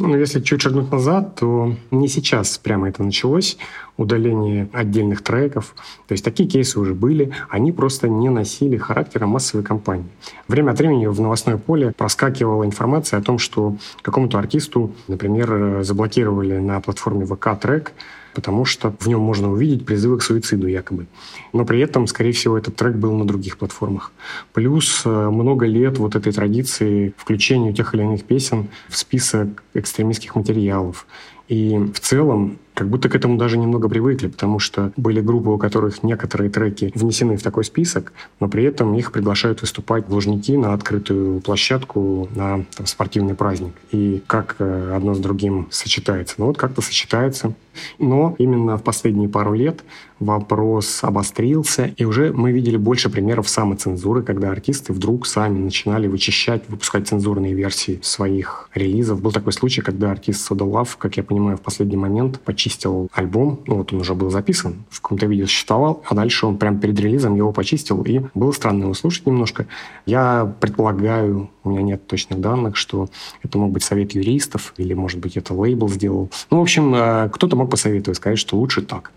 Ну, 0.00 0.16
если 0.16 0.40
чуть 0.40 0.60
шагнуть 0.60 0.92
назад, 0.92 1.34
то 1.36 1.74
не 1.90 2.06
сейчас 2.06 2.56
прямо 2.58 2.88
это 2.88 3.02
началось, 3.02 3.58
удаление 3.96 4.68
отдельных 4.72 5.22
треков. 5.22 5.74
То 6.06 6.12
есть 6.12 6.24
такие 6.24 6.48
кейсы 6.48 6.78
уже 6.78 6.94
были, 6.94 7.32
они 7.48 7.72
просто 7.72 8.08
не 8.08 8.28
носили 8.28 8.76
характера 8.76 9.26
массовой 9.26 9.64
кампании. 9.64 10.06
Время 10.46 10.70
от 10.70 10.78
времени 10.78 11.06
в 11.06 11.20
новостное 11.20 11.56
поле 11.56 11.92
проскакивала 11.96 12.64
информация 12.64 13.18
о 13.18 13.22
том, 13.22 13.38
что 13.38 13.76
какому-то 14.02 14.38
артисту, 14.38 14.92
например, 15.08 15.82
заблокировали 15.82 16.58
на 16.58 16.80
платформе 16.80 17.26
ВК 17.26 17.58
трек, 17.60 17.92
потому 18.34 18.64
что 18.64 18.94
в 18.98 19.06
нем 19.06 19.20
можно 19.20 19.50
увидеть 19.50 19.84
призывы 19.84 20.18
к 20.18 20.22
суициду 20.22 20.66
якобы. 20.66 21.06
Но 21.52 21.64
при 21.64 21.80
этом, 21.80 22.06
скорее 22.06 22.32
всего, 22.32 22.56
этот 22.58 22.76
трек 22.76 22.96
был 22.96 23.14
на 23.14 23.24
других 23.24 23.58
платформах. 23.58 24.12
Плюс 24.52 25.02
э, 25.04 25.08
много 25.30 25.66
лет 25.66 25.98
вот 25.98 26.14
этой 26.14 26.32
традиции 26.32 27.14
включения 27.16 27.72
тех 27.72 27.94
или 27.94 28.02
иных 28.02 28.24
песен 28.24 28.68
в 28.88 28.96
список 28.96 29.62
экстремистских 29.74 30.34
материалов. 30.34 31.06
И 31.48 31.78
в 31.94 32.00
целом 32.00 32.58
как 32.78 32.88
будто 32.88 33.08
к 33.08 33.16
этому 33.16 33.36
даже 33.38 33.58
немного 33.58 33.88
привыкли, 33.88 34.28
потому 34.28 34.60
что 34.60 34.92
были 34.96 35.20
группы, 35.20 35.50
у 35.50 35.58
которых 35.58 36.04
некоторые 36.04 36.48
треки 36.48 36.92
внесены 36.94 37.36
в 37.36 37.42
такой 37.42 37.64
список, 37.64 38.12
но 38.38 38.48
при 38.48 38.62
этом 38.62 38.94
их 38.94 39.10
приглашают 39.10 39.62
выступать 39.62 40.06
в 40.06 40.12
Лужники 40.14 40.56
на 40.56 40.74
открытую 40.74 41.40
площадку 41.40 42.28
на 42.36 42.64
там, 42.76 42.86
спортивный 42.86 43.34
праздник. 43.34 43.72
И 43.90 44.22
как 44.28 44.54
э, 44.60 44.92
одно 44.94 45.14
с 45.14 45.18
другим 45.18 45.66
сочетается? 45.72 46.36
Ну 46.38 46.46
вот 46.46 46.56
как-то 46.56 46.80
сочетается. 46.80 47.52
Но 47.98 48.34
именно 48.38 48.76
в 48.76 48.82
последние 48.82 49.28
пару 49.28 49.54
лет 49.54 49.82
вопрос 50.20 51.00
обострился, 51.02 51.92
и 51.96 52.04
уже 52.04 52.32
мы 52.32 52.52
видели 52.52 52.76
больше 52.76 53.08
примеров 53.08 53.48
самоцензуры, 53.48 54.22
когда 54.22 54.50
артисты 54.50 54.92
вдруг 54.92 55.26
сами 55.26 55.58
начинали 55.58 56.08
вычищать, 56.08 56.64
выпускать 56.68 57.06
цензурные 57.06 57.54
версии 57.54 58.00
своих 58.02 58.68
релизов. 58.74 59.22
Был 59.22 59.32
такой 59.32 59.52
случай, 59.52 59.80
когда 59.80 60.10
артист 60.10 60.50
Soda 60.50 60.68
Love, 60.68 60.90
как 60.98 61.16
я 61.16 61.22
понимаю, 61.22 61.56
в 61.56 61.60
последний 61.60 61.96
момент 61.96 62.40
почистил 62.68 63.08
альбом, 63.14 63.60
ну 63.66 63.76
вот 63.76 63.94
он 63.94 64.00
уже 64.00 64.14
был 64.14 64.30
записан, 64.30 64.84
в 64.90 65.00
каком-то 65.00 65.24
видео 65.24 65.46
существовал, 65.46 66.02
а 66.06 66.14
дальше 66.14 66.44
он 66.46 66.58
прям 66.58 66.78
перед 66.78 67.00
релизом 67.00 67.34
его 67.34 67.50
почистил, 67.50 68.02
и 68.02 68.20
было 68.34 68.52
странно 68.52 68.82
его 68.82 68.94
слушать 68.94 69.24
немножко. 69.26 69.66
Я 70.04 70.52
предполагаю, 70.60 71.48
у 71.64 71.70
меня 71.70 71.80
нет 71.80 72.06
точных 72.06 72.40
данных, 72.40 72.76
что 72.76 73.08
это 73.42 73.56
мог 73.56 73.72
быть 73.72 73.84
совет 73.84 74.12
юристов, 74.12 74.74
или, 74.76 74.92
может 74.92 75.18
быть, 75.18 75.38
это 75.38 75.54
лейбл 75.54 75.88
сделал. 75.88 76.30
Ну, 76.50 76.58
в 76.58 76.60
общем, 76.60 76.94
э, 76.94 77.30
кто-то 77.32 77.56
мог 77.56 77.70
посоветовать, 77.70 78.18
сказать, 78.18 78.38
что 78.38 78.56
лучше 78.56 78.82
так. 78.82 79.12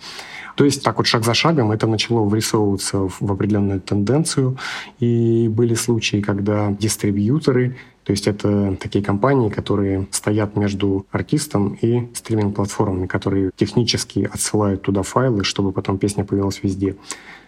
То 0.55 0.65
есть 0.65 0.83
так 0.83 0.97
вот 0.97 1.07
шаг 1.07 1.25
за 1.25 1.33
шагом 1.33 1.71
это 1.71 1.87
начало 1.87 2.21
вырисовываться 2.21 3.09
в 3.19 3.31
определенную 3.31 3.81
тенденцию. 3.81 4.57
И 4.99 5.47
были 5.49 5.75
случаи, 5.75 6.21
когда 6.21 6.71
дистрибьюторы 6.71 7.75
то 8.03 8.11
есть 8.11 8.27
это 8.27 8.75
такие 8.79 9.03
компании, 9.03 9.49
которые 9.49 10.07
стоят 10.11 10.55
между 10.55 11.05
артистом 11.11 11.77
и 11.81 12.07
стриминг-платформами, 12.15 13.05
которые 13.05 13.51
технически 13.55 14.29
отсылают 14.31 14.81
туда 14.81 15.03
файлы, 15.03 15.43
чтобы 15.43 15.71
потом 15.71 15.97
песня 15.97 16.25
появилась 16.25 16.63
везде. 16.63 16.95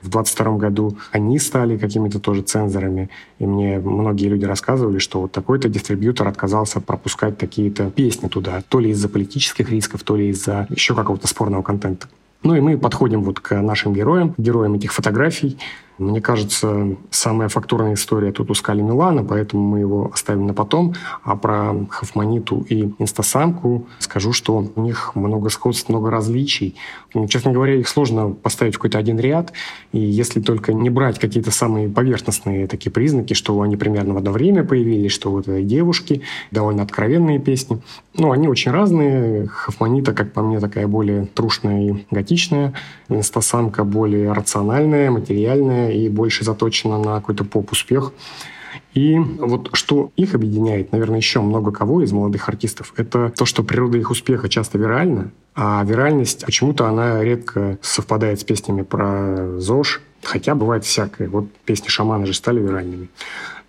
В 0.02 0.10
22 0.10 0.58
году 0.58 0.98
они 1.12 1.40
стали 1.40 1.78
какими-то 1.78 2.20
тоже 2.20 2.42
цензорами, 2.42 3.10
и 3.40 3.46
мне 3.46 3.80
многие 3.80 4.28
люди 4.28 4.46
рассказывали, 4.46 5.00
что 5.00 5.22
вот 5.22 5.32
такой-то 5.32 5.70
дистрибьютор 5.70 6.28
отказался 6.28 6.82
пропускать 6.82 7.38
какие-то 7.38 7.90
песни 7.90 8.28
туда, 8.28 8.62
то 8.68 8.80
ли 8.80 8.92
из-за 8.92 9.10
политических 9.10 9.70
рисков, 9.70 10.04
то 10.04 10.16
ли 10.16 10.28
из-за 10.30 10.68
еще 10.70 10.94
какого-то 10.94 11.28
спорного 11.28 11.64
контента. 11.64 12.08
Ну 12.44 12.56
и 12.56 12.60
мы 12.60 12.78
подходим 12.78 13.24
вот 13.24 13.40
к 13.40 13.60
нашим 13.62 13.94
героям, 13.94 14.36
героям 14.38 14.74
этих 14.74 14.94
фотографий. 14.94 15.58
Мне 15.98 16.22
кажется, 16.22 16.96
самая 17.12 17.50
фактурная 17.50 17.94
история 17.94 18.32
тут 18.32 18.50
у 18.50 18.56
Скали 18.56 18.82
Милана, 18.82 19.24
поэтому 19.24 19.64
мы 19.64 19.80
его 19.80 20.12
оставим 20.14 20.48
на 20.48 20.54
потом. 20.54 20.96
А 21.24 21.36
про 21.36 21.74
Хафманиту 21.90 22.66
и 22.68 22.94
Инстасамку 22.98 23.86
скажу, 24.00 24.34
что 24.34 24.66
у 24.76 24.82
них 24.82 25.16
много 25.16 25.50
сходств, 25.50 25.90
много 25.90 26.10
различий. 26.10 26.76
Ну, 27.14 27.28
честно 27.28 27.52
говоря, 27.52 27.76
их 27.76 27.88
сложно 27.88 28.30
поставить 28.30 28.74
в 28.74 28.78
какой-то 28.78 28.98
один 28.98 29.20
ряд. 29.20 29.54
И 29.92 30.00
если 30.00 30.42
только 30.42 30.74
не 30.74 30.90
брать 30.90 31.20
какие-то 31.20 31.52
самые 31.52 31.90
поверхностные 31.90 32.68
такие 32.68 32.92
признаки, 32.92 33.34
что 33.34 33.62
они 33.62 33.78
примерно 33.78 34.16
в 34.16 34.18
одно 34.18 34.32
время 34.32 34.64
появились, 34.64 35.12
что 35.12 35.32
вот 35.32 35.46
девушки, 35.46 36.22
довольно 36.50 36.84
откровенные 36.84 37.40
песни. 37.40 37.82
Ну, 38.16 38.32
они 38.32 38.48
очень 38.48 38.72
разные. 38.72 39.48
Хафманита, 39.48 40.14
как 40.14 40.34
по 40.34 40.42
мне, 40.42 40.60
такая 40.60 40.88
более 40.88 41.26
трушная 41.26 41.90
и 41.90 42.06
готичная. 42.10 42.74
Инстасамка 43.10 43.84
более 43.84 44.32
рациональная, 44.32 45.12
материальная 45.12 45.83
и 45.92 46.10
больше 46.10 46.44
заточена 46.44 46.98
на 46.98 47.16
какой-то 47.16 47.44
поп-успех. 47.44 48.14
И 48.94 49.18
вот 49.18 49.70
что 49.74 50.12
их 50.16 50.36
объединяет, 50.36 50.92
наверное, 50.92 51.18
еще 51.18 51.42
много 51.42 51.72
кого 51.72 52.04
из 52.04 52.12
молодых 52.12 52.48
артистов, 52.48 52.94
это 52.96 53.32
то, 53.36 53.46
что 53.46 53.64
природа 53.64 53.98
их 53.98 54.12
успеха 54.12 54.50
часто 54.50 54.78
виральна, 54.78 55.32
а 55.56 55.84
виральность 55.84 56.46
почему-то 56.46 56.88
она 56.88 57.24
редко 57.24 57.78
совпадает 57.82 58.40
с 58.40 58.44
песнями 58.44 58.84
про 58.84 59.60
ЗОЖ, 59.60 60.02
хотя 60.22 60.56
бывает 60.56 60.86
всякое. 60.86 61.28
Вот 61.28 61.46
песни 61.66 61.88
«Шамана» 61.88 62.26
же 62.26 62.34
стали 62.34 62.60
виральными. 62.60 63.10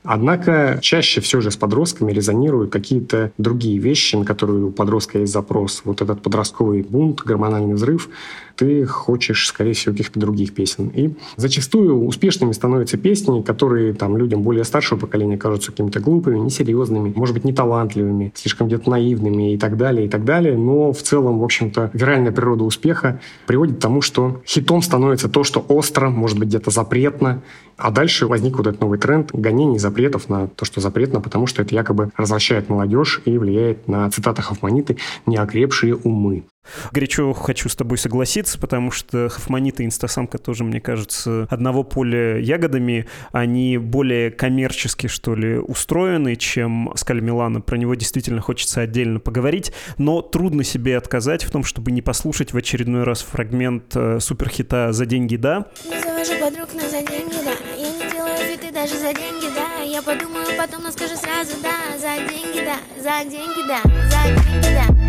Однако 0.06 0.78
чаще 0.82 1.22
все 1.22 1.40
же 1.40 1.50
с 1.50 1.56
подростками 1.56 2.12
резонируют 2.12 2.70
какие-то 2.70 3.32
другие 3.38 3.78
вещи, 3.78 4.16
на 4.16 4.26
которые 4.26 4.64
у 4.64 4.70
подростка 4.70 5.18
есть 5.20 5.32
запрос. 5.32 5.80
Вот 5.84 6.02
этот 6.02 6.20
подростковый 6.20 6.82
бунт, 6.82 7.22
гормональный 7.22 7.72
взрыв, 7.74 8.10
ты 8.56 8.84
хочешь, 8.84 9.46
скорее 9.46 9.72
всего, 9.72 9.92
каких-то 9.92 10.20
других 10.20 10.54
песен. 10.54 10.88
И 10.94 11.14
зачастую 11.36 12.04
успешными 12.04 12.52
становятся 12.52 12.96
песни, 12.96 13.42
которые 13.42 13.94
там 13.94 14.16
людям 14.16 14.42
более 14.42 14.64
старшего 14.64 14.98
поколения 14.98 15.36
кажутся 15.36 15.70
какими-то 15.70 16.00
глупыми, 16.00 16.38
несерьезными, 16.38 17.12
может 17.14 17.34
быть, 17.34 17.44
неталантливыми, 17.44 18.32
слишком 18.34 18.68
где-то 18.68 18.90
наивными 18.90 19.54
и 19.54 19.58
так 19.58 19.76
далее, 19.76 20.06
и 20.06 20.08
так 20.08 20.24
далее. 20.24 20.56
Но 20.56 20.92
в 20.92 21.02
целом, 21.02 21.38
в 21.38 21.44
общем-то, 21.44 21.90
виральная 21.92 22.32
природа 22.32 22.64
успеха 22.64 23.20
приводит 23.46 23.76
к 23.76 23.80
тому, 23.80 24.00
что 24.00 24.42
хитом 24.46 24.82
становится 24.82 25.28
то, 25.28 25.44
что 25.44 25.60
остро, 25.60 26.10
может 26.10 26.38
быть, 26.38 26.48
где-то 26.48 26.70
запретно, 26.70 27.42
а 27.76 27.90
дальше 27.90 28.26
возник 28.26 28.56
вот 28.56 28.66
этот 28.66 28.80
новый 28.80 28.98
тренд 28.98 29.30
гонений 29.32 29.78
запретов 29.78 30.28
на 30.28 30.48
то, 30.48 30.64
что 30.64 30.80
запретно, 30.80 31.20
потому 31.20 31.46
что 31.46 31.62
это 31.62 31.74
якобы 31.74 32.10
развращает 32.16 32.68
молодежь 32.68 33.20
и 33.24 33.36
влияет 33.36 33.88
на, 33.88 34.08
цитата 34.10 34.42
Хофманиты, 34.42 34.96
неокрепшие 35.26 35.96
умы. 35.96 36.44
Горячо 36.92 37.32
хочу 37.32 37.68
с 37.68 37.76
тобой 37.76 37.98
согласиться, 37.98 38.58
потому 38.58 38.90
что 38.90 39.28
Хафманит 39.28 39.80
и 39.80 39.84
Инстасамка 39.84 40.38
тоже, 40.38 40.64
мне 40.64 40.80
кажется, 40.80 41.46
одного 41.50 41.82
поля 41.84 42.38
ягодами. 42.38 43.06
Они 43.32 43.78
более 43.78 44.30
коммерчески, 44.30 45.06
что 45.06 45.34
ли, 45.34 45.58
устроены, 45.58 46.36
чем 46.36 46.92
Скаль 46.96 47.20
Милана. 47.20 47.60
Про 47.60 47.76
него 47.76 47.94
действительно 47.94 48.40
хочется 48.40 48.80
отдельно 48.80 49.20
поговорить, 49.20 49.72
но 49.98 50.22
трудно 50.22 50.64
себе 50.64 50.96
отказать 50.96 51.44
в 51.44 51.50
том, 51.50 51.64
чтобы 51.64 51.92
не 51.92 52.02
послушать 52.02 52.52
в 52.52 52.56
очередной 52.56 53.04
раз 53.04 53.22
фрагмент 53.22 53.94
э, 53.94 54.18
суперхита 54.20 54.92
«За 54.92 55.06
деньги, 55.06 55.36
да». 55.36 55.66
Не 55.84 56.00
завожу 56.00 56.32
подруг, 56.40 56.68
но 56.74 56.80
за 56.80 57.02
деньги, 57.02 57.36
да. 57.44 57.54
Я 57.76 57.90
не 57.90 58.10
делаю 58.10 58.36
вид 58.48 58.72
даже 58.72 58.94
за 58.94 59.12
деньги, 59.12 59.46
да. 59.54 59.82
Я 59.82 60.02
подумаю 60.02 60.46
потом, 60.58 60.82
но 60.82 60.90
скажу 60.90 61.16
сразу, 61.16 61.52
да. 61.62 61.98
За 61.98 62.16
деньги, 62.28 62.64
да. 62.64 62.76
За 63.02 63.28
деньги, 63.28 63.66
да. 63.68 63.80
За 64.10 64.28
деньги, 64.28 64.74
да. 64.74 65.03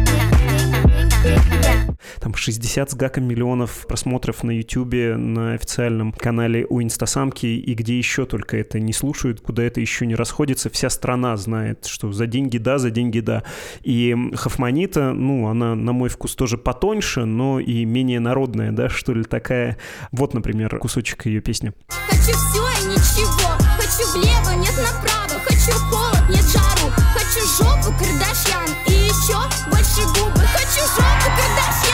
Там 2.19 2.33
60 2.35 2.91
с 2.91 2.95
гаком 2.95 3.25
миллионов 3.25 3.85
просмотров 3.87 4.43
на 4.43 4.51
YouTube, 4.51 5.17
на 5.17 5.53
официальном 5.53 6.11
канале 6.11 6.65
у 6.69 6.81
инстасамки, 6.81 7.45
и 7.45 7.73
где 7.73 7.97
еще 7.97 8.25
только 8.25 8.57
это 8.57 8.79
не 8.79 8.93
слушают, 8.93 9.41
куда 9.41 9.63
это 9.63 9.81
еще 9.81 10.05
не 10.05 10.15
расходится, 10.15 10.69
вся 10.69 10.89
страна 10.89 11.37
знает, 11.37 11.85
что 11.85 12.11
за 12.11 12.27
деньги 12.27 12.57
да, 12.57 12.77
за 12.77 12.89
деньги 12.89 13.19
да. 13.19 13.43
И 13.83 14.15
Хафманита, 14.33 15.13
ну, 15.13 15.47
она, 15.47 15.75
на 15.75 15.93
мой 15.93 16.09
вкус, 16.09 16.35
тоже 16.35 16.57
потоньше, 16.57 17.25
но 17.25 17.59
и 17.59 17.85
менее 17.85 18.19
народная, 18.19 18.71
да, 18.71 18.89
что 18.89 19.13
ли, 19.13 19.23
такая. 19.23 19.77
Вот, 20.11 20.33
например, 20.33 20.77
кусочек 20.79 21.25
ее 21.25 21.41
песни. 21.41 21.73
Хочу 22.09 22.37
все 22.37 22.63
и 22.81 22.87
ничего, 22.87 23.51
хочу 23.77 24.11
влево, 24.13 24.59
нет 24.59 24.73
направо, 24.77 25.41
хочу 25.45 25.71
холод, 25.89 26.29
нет 26.29 26.45
жару, 26.45 26.91
хочу 27.13 27.45
жопу 27.57 27.95
Кардашьян 27.97 28.69
и 28.87 28.91
еще 28.91 29.37
больше 29.69 30.01
губы, 30.13 30.34
хочу 30.75 30.87
жопу 30.87 31.29
Кардашьян 31.37 31.84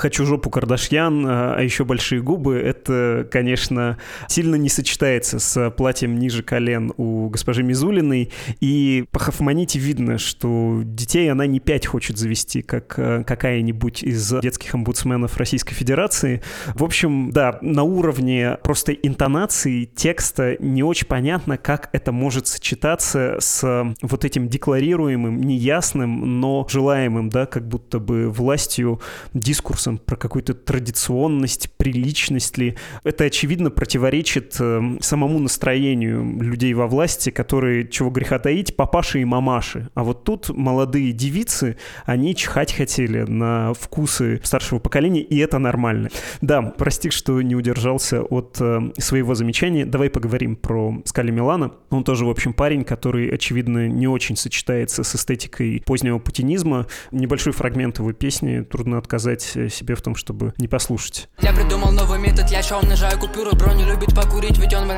«Хочу 0.00 0.24
жопу 0.24 0.48
Кардашьян», 0.48 1.26
а, 1.26 1.54
а 1.58 1.62
еще 1.62 1.84
большие 1.84 2.22
губы, 2.22 2.56
это, 2.56 3.28
конечно, 3.30 3.98
сильно 4.28 4.54
не 4.54 4.70
сочетается 4.70 5.38
с 5.38 5.70
платьем 5.72 6.18
ниже 6.18 6.42
колен 6.42 6.94
у 6.96 7.28
госпожи 7.28 7.62
Мизулиной. 7.62 8.32
И 8.60 9.04
по 9.10 9.18
Хафманите 9.18 9.78
видно, 9.78 10.16
что 10.16 10.80
детей 10.82 11.30
она 11.30 11.44
не 11.44 11.60
пять 11.60 11.86
хочет 11.86 12.16
завести, 12.16 12.62
как 12.62 12.94
а, 12.96 13.24
какая-нибудь 13.24 14.02
из 14.02 14.32
детских 14.40 14.74
омбудсменов 14.74 15.36
Российской 15.36 15.74
Федерации. 15.74 16.40
В 16.68 16.82
общем, 16.82 17.30
да, 17.30 17.58
на 17.60 17.82
уровне 17.82 18.56
просто 18.62 18.92
интонации 18.92 19.84
текста 19.84 20.56
не 20.60 20.82
очень 20.82 21.08
понятно, 21.08 21.58
как 21.58 21.90
это 21.92 22.10
может 22.10 22.46
сочетаться 22.46 23.36
с 23.38 23.94
вот 24.00 24.24
этим 24.24 24.48
декларируемым, 24.48 25.42
неясным, 25.42 26.40
но 26.40 26.66
желаемым, 26.70 27.28
да, 27.28 27.44
как 27.44 27.68
будто 27.68 27.98
бы 27.98 28.30
властью 28.30 29.02
дискурсом 29.34 29.89
вопросом 29.90 29.98
про 29.98 30.16
какую-то 30.16 30.54
традиционность, 30.54 31.70
приличность 31.76 32.58
ли. 32.58 32.76
Это, 33.04 33.24
очевидно, 33.24 33.70
противоречит 33.70 34.56
э, 34.60 34.98
самому 35.00 35.38
настроению 35.38 36.42
людей 36.42 36.74
во 36.74 36.86
власти, 36.86 37.30
которые, 37.30 37.88
чего 37.88 38.10
греха 38.10 38.38
таить, 38.38 38.76
папаши 38.76 39.20
и 39.20 39.24
мамаши. 39.24 39.88
А 39.94 40.02
вот 40.02 40.24
тут 40.24 40.50
молодые 40.50 41.12
девицы, 41.12 41.76
они 42.06 42.34
чихать 42.34 42.72
хотели 42.72 43.22
на 43.22 43.72
вкусы 43.74 44.40
старшего 44.44 44.78
поколения, 44.78 45.22
и 45.22 45.38
это 45.38 45.58
нормально. 45.58 46.08
Да, 46.40 46.62
прости, 46.62 47.10
что 47.10 47.42
не 47.42 47.54
удержался 47.54 48.22
от 48.22 48.56
э, 48.60 48.92
своего 48.98 49.34
замечания. 49.34 49.84
Давай 49.84 50.10
поговорим 50.10 50.56
про 50.56 51.02
Скали 51.04 51.30
Милана. 51.30 51.72
Он 51.90 52.04
тоже, 52.04 52.24
в 52.24 52.30
общем, 52.30 52.52
парень, 52.52 52.84
который, 52.84 53.28
очевидно, 53.28 53.88
не 53.88 54.08
очень 54.08 54.36
сочетается 54.36 55.02
с 55.02 55.14
эстетикой 55.14 55.82
позднего 55.84 56.18
путинизма. 56.18 56.86
Небольшой 57.12 57.52
фрагмент 57.52 57.98
его 57.98 58.12
песни, 58.12 58.62
трудно 58.62 58.98
отказать 58.98 59.52
э, 59.54 59.68
себе 59.80 59.94
в 59.94 60.02
том, 60.02 60.14
чтобы 60.14 60.52
не 60.58 60.68
послушать. 60.68 61.28
Я 61.40 61.52
придумал 61.52 61.90
новый 61.90 62.18
метод, 62.18 62.48
я 62.50 62.62
чё 62.62 62.78
умножаю 62.78 63.18
купюру, 63.18 63.56
бро 63.56 63.72
не 63.72 63.84
любит 63.84 64.14
покурить, 64.14 64.58
ведь 64.58 64.74
он... 64.74 64.90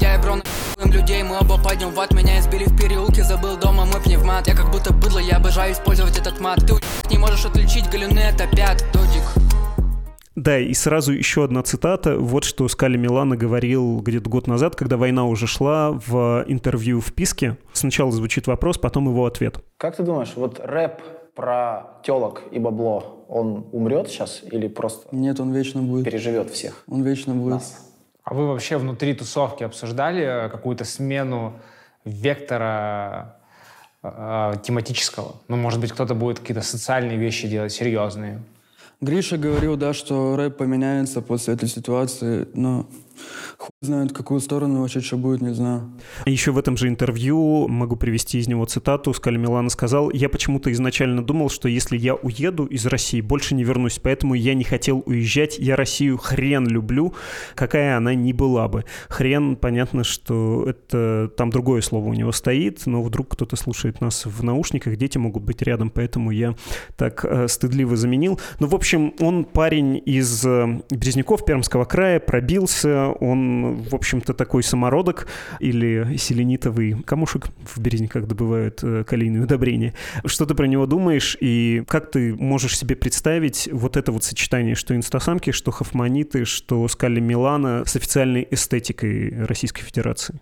Я 0.00 0.16
и 0.16 0.22
бро 0.22 0.36
людей, 0.84 1.22
мы 1.22 1.38
оба 1.38 1.62
пойдем 1.62 1.90
в 1.90 2.00
ад, 2.00 2.12
меня 2.12 2.40
избили 2.40 2.64
в 2.64 2.76
переулке, 2.76 3.22
забыл 3.22 3.56
дома 3.56 3.84
мой 3.84 4.00
пневмат, 4.02 4.48
я 4.48 4.54
как 4.54 4.70
будто 4.70 4.92
быдло, 4.92 5.18
я 5.18 5.36
обожаю 5.36 5.72
использовать 5.72 6.18
этот 6.18 6.40
мат, 6.40 6.60
ты 6.66 6.74
не 7.10 7.18
можешь 7.18 7.44
отличить 7.44 7.88
галюны 7.90 8.20
от 8.20 8.40
опят, 8.40 8.84
додик. 8.92 9.22
Да, 10.34 10.58
и 10.58 10.72
сразу 10.72 11.12
еще 11.12 11.44
одна 11.44 11.62
цитата. 11.62 12.16
Вот 12.16 12.44
что 12.44 12.66
Скали 12.66 12.96
Милана 12.96 13.36
говорил 13.36 14.00
где-то 14.00 14.30
год 14.30 14.46
назад, 14.46 14.74
когда 14.74 14.96
война 14.96 15.26
уже 15.26 15.46
шла, 15.46 15.92
в 15.92 16.44
интервью 16.48 17.00
в 17.00 17.12
Писке. 17.12 17.58
Сначала 17.74 18.10
звучит 18.10 18.46
вопрос, 18.46 18.78
потом 18.78 19.08
его 19.08 19.26
ответ. 19.26 19.58
Как 19.76 19.96
ты 19.96 20.02
думаешь, 20.02 20.32
вот 20.34 20.58
рэп 20.58 21.02
про 21.34 22.00
телок 22.02 22.42
и 22.50 22.58
бабло, 22.58 23.21
он 23.32 23.64
умрет 23.72 24.08
сейчас 24.08 24.42
или 24.52 24.68
просто... 24.68 25.08
Нет, 25.10 25.40
он 25.40 25.54
вечно 25.54 25.80
будет. 25.80 26.04
Переживет 26.04 26.50
всех. 26.50 26.84
Он 26.86 27.02
вечно 27.02 27.34
будет. 27.34 27.52
Нас. 27.52 27.90
А 28.24 28.34
вы 28.34 28.46
вообще 28.46 28.76
внутри 28.76 29.14
тусовки 29.14 29.64
обсуждали 29.64 30.50
какую-то 30.50 30.84
смену 30.84 31.54
вектора 32.04 33.38
э, 34.02 34.52
тематического? 34.62 35.36
Ну, 35.48 35.56
может 35.56 35.80
быть, 35.80 35.92
кто-то 35.92 36.14
будет 36.14 36.40
какие-то 36.40 36.60
социальные 36.60 37.16
вещи 37.16 37.48
делать, 37.48 37.72
серьезные. 37.72 38.42
Гриша 39.00 39.38
говорил, 39.38 39.76
да, 39.76 39.94
что 39.94 40.36
рэп 40.36 40.58
поменяется 40.58 41.22
после 41.22 41.54
этой 41.54 41.70
ситуации, 41.70 42.46
но 42.52 42.86
Хуй 43.58 43.70
знает, 43.80 44.12
какую 44.12 44.40
сторону 44.40 44.80
вообще 44.80 45.00
что 45.00 45.16
будет, 45.16 45.40
не 45.40 45.54
знаю. 45.54 45.92
Еще 46.26 46.52
в 46.52 46.58
этом 46.58 46.76
же 46.76 46.88
интервью, 46.88 47.68
могу 47.68 47.96
привести 47.96 48.38
из 48.38 48.48
него 48.48 48.64
цитату, 48.64 49.12
Скали 49.14 49.38
Милана 49.38 49.70
сказал, 49.70 50.10
«Я 50.10 50.28
почему-то 50.28 50.70
изначально 50.72 51.24
думал, 51.24 51.50
что 51.50 51.68
если 51.68 51.96
я 51.96 52.14
уеду 52.14 52.64
из 52.66 52.86
России, 52.86 53.20
больше 53.20 53.54
не 53.54 53.64
вернусь, 53.64 53.98
поэтому 54.02 54.34
я 54.34 54.54
не 54.54 54.64
хотел 54.64 55.02
уезжать, 55.06 55.58
я 55.58 55.76
Россию 55.76 56.18
хрен 56.18 56.66
люблю, 56.66 57.14
какая 57.54 57.96
она 57.96 58.14
ни 58.14 58.32
была 58.32 58.68
бы». 58.68 58.84
Хрен, 59.08 59.56
понятно, 59.56 60.04
что 60.04 60.64
это 60.68 61.30
там 61.36 61.50
другое 61.50 61.80
слово 61.82 62.08
у 62.08 62.14
него 62.14 62.32
стоит, 62.32 62.86
но 62.86 63.02
вдруг 63.02 63.28
кто-то 63.28 63.56
слушает 63.56 64.00
нас 64.00 64.26
в 64.26 64.42
наушниках, 64.42 64.96
дети 64.96 65.18
могут 65.18 65.42
быть 65.42 65.62
рядом, 65.62 65.90
поэтому 65.90 66.30
я 66.30 66.54
так 66.96 67.24
э, 67.24 67.48
стыдливо 67.48 67.96
заменил. 67.96 68.40
Ну, 68.60 68.66
в 68.66 68.74
общем, 68.74 69.14
он 69.20 69.44
парень 69.44 70.02
из 70.04 70.44
э, 70.44 70.80
Березняков, 70.90 71.44
Пермского 71.44 71.84
края, 71.84 72.20
пробился, 72.20 73.01
он, 73.10 73.82
в 73.82 73.94
общем-то, 73.94 74.34
такой 74.34 74.62
самородок 74.62 75.26
или 75.60 76.16
селенитовый 76.16 77.02
камушек 77.04 77.48
в 77.64 77.78
березниках 77.80 78.26
добывают 78.26 78.80
э, 78.82 79.04
калийные 79.04 79.42
удобрения. 79.42 79.94
Что 80.24 80.46
ты 80.46 80.54
про 80.54 80.66
него 80.66 80.86
думаешь 80.86 81.36
и 81.40 81.84
как 81.88 82.10
ты 82.10 82.34
можешь 82.34 82.78
себе 82.78 82.96
представить 82.96 83.68
вот 83.72 83.96
это 83.96 84.12
вот 84.12 84.24
сочетание, 84.24 84.74
что 84.74 84.94
инстасамки, 84.94 85.50
что 85.52 85.70
хафманиты, 85.70 86.44
что 86.44 86.86
скали 86.88 87.20
Милана 87.20 87.84
с 87.86 87.96
официальной 87.96 88.46
эстетикой 88.50 89.44
Российской 89.46 89.82
Федерации? 89.82 90.40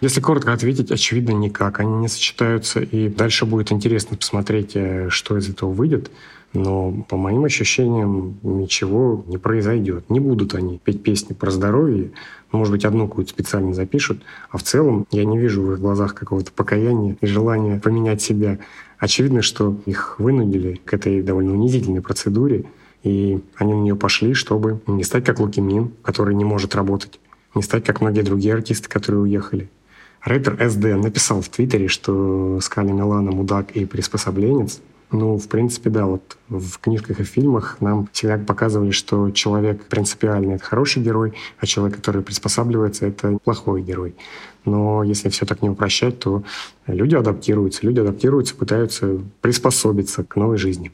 Если 0.00 0.20
коротко 0.20 0.54
ответить, 0.54 0.90
очевидно, 0.90 1.32
никак. 1.32 1.80
Они 1.80 1.92
не 1.96 2.08
сочетаются, 2.08 2.80
и 2.80 3.08
дальше 3.08 3.44
будет 3.44 3.70
интересно 3.70 4.16
посмотреть, 4.16 4.72
э, 4.74 5.08
что 5.10 5.36
из 5.36 5.48
этого 5.48 5.70
выйдет. 5.70 6.10
Но 6.52 7.04
по 7.08 7.16
моим 7.16 7.44
ощущениям 7.44 8.38
ничего 8.42 9.24
не 9.28 9.38
произойдет. 9.38 10.10
Не 10.10 10.18
будут 10.18 10.54
они 10.54 10.78
петь 10.82 11.02
песни 11.02 11.32
про 11.32 11.50
здоровье, 11.50 12.10
может 12.52 12.72
быть, 12.72 12.84
одну 12.84 13.06
какую-то 13.06 13.30
специально 13.30 13.72
запишут, 13.72 14.22
а 14.50 14.58
в 14.58 14.62
целом 14.62 15.06
я 15.10 15.24
не 15.24 15.38
вижу 15.38 15.62
в 15.62 15.72
их 15.72 15.80
глазах 15.80 16.14
какого-то 16.14 16.50
покаяния 16.52 17.16
и 17.20 17.26
желания 17.26 17.78
поменять 17.78 18.20
себя. 18.20 18.58
Очевидно, 18.98 19.42
что 19.42 19.76
их 19.86 20.18
вынудили 20.18 20.80
к 20.84 20.92
этой 20.92 21.22
довольно 21.22 21.52
унизительной 21.52 22.02
процедуре, 22.02 22.64
и 23.02 23.40
они 23.54 23.72
на 23.72 23.80
нее 23.80 23.96
пошли, 23.96 24.34
чтобы 24.34 24.80
не 24.86 25.04
стать 25.04 25.24
как 25.24 25.38
Лукимин, 25.38 25.92
который 26.02 26.34
не 26.34 26.44
может 26.44 26.74
работать, 26.74 27.20
не 27.54 27.62
стать 27.62 27.84
как 27.84 28.00
многие 28.00 28.22
другие 28.22 28.54
артисты, 28.54 28.88
которые 28.88 29.22
уехали. 29.22 29.70
Рэпер 30.22 30.68
СД 30.68 31.02
написал 31.02 31.40
в 31.40 31.48
Твиттере, 31.48 31.88
что 31.88 32.58
Скали 32.60 32.92
Милана 32.92 33.30
мудак 33.30 33.70
и 33.70 33.86
приспособленец, 33.86 34.80
ну, 35.12 35.38
в 35.38 35.48
принципе, 35.48 35.90
да, 35.90 36.06
вот 36.06 36.36
в 36.48 36.78
книжках 36.78 37.18
и 37.18 37.24
фильмах 37.24 37.78
нам 37.80 38.08
всегда 38.12 38.38
показывали, 38.38 38.92
что 38.92 39.30
человек 39.32 39.84
принципиальный— 39.86 40.54
это 40.56 40.64
хороший 40.64 41.02
герой, 41.02 41.34
а 41.58 41.66
человек, 41.66 41.96
который 41.96 42.22
приспосабливается— 42.22 43.06
это 43.08 43.38
плохой 43.42 43.82
герой. 43.82 44.14
Но 44.64 45.02
если 45.02 45.28
все 45.28 45.46
так 45.46 45.62
не 45.62 45.70
упрощать, 45.70 46.20
то 46.20 46.44
люди 46.86 47.16
адаптируются, 47.16 47.84
люди 47.86 47.98
адаптируются, 47.98 48.54
пытаются 48.54 49.18
приспособиться 49.40 50.22
к 50.22 50.36
новой 50.36 50.58
жизни. 50.58 50.92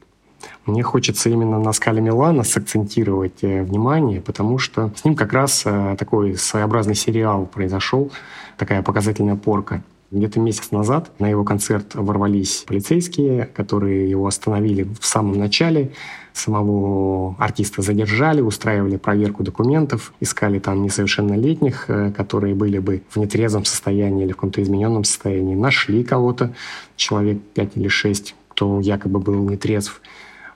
Мне 0.65 0.83
хочется 0.83 1.29
именно 1.29 1.59
на 1.59 1.73
скале 1.73 2.01
Милана 2.01 2.43
сакцентировать 2.43 3.43
э, 3.43 3.63
внимание, 3.63 4.21
потому 4.21 4.59
что 4.59 4.93
с 4.97 5.05
ним 5.05 5.17
как 5.17 5.33
раз 5.33 5.63
э, 5.65 5.97
такой 5.99 6.37
своеобразный 6.37 6.95
сериал 6.95 7.47
произошел, 7.47 8.11
такая 8.57 8.83
показательная 8.83 9.37
порка— 9.37 9.83
где-то 10.11 10.41
месяц 10.41 10.71
назад 10.71 11.11
на 11.19 11.29
его 11.29 11.45
концерт 11.45 11.95
ворвались 11.95 12.65
полицейские, 12.67 13.47
которые 13.47 14.09
его 14.09 14.27
остановили 14.27 14.87
в 15.01 15.05
самом 15.07 15.39
начале. 15.39 15.93
Самого 16.33 17.35
артиста 17.39 17.81
задержали, 17.81 18.43
устраивали 18.43 18.97
проверку 18.97 19.43
документов, 19.43 20.13
искали 20.21 20.59
там 20.59 20.83
несовершеннолетних, 20.83 21.87
э, 21.89 22.13
которые 22.13 22.55
были 22.55 22.79
бы 22.79 23.03
в 23.09 23.17
нетрезвом 23.17 23.65
состоянии 23.65 24.25
или 24.25 24.33
в 24.33 24.37
каком-то 24.37 24.63
измененном 24.63 25.05
состоянии. 25.05 25.55
Нашли 25.55 26.05
кого-то, 26.05 26.53
человек 26.97 27.41
пять 27.55 27.71
или 27.75 27.89
шесть, 27.89 28.35
кто 28.49 28.81
якобы 28.81 29.19
был 29.19 29.49
нетрезв 29.49 30.01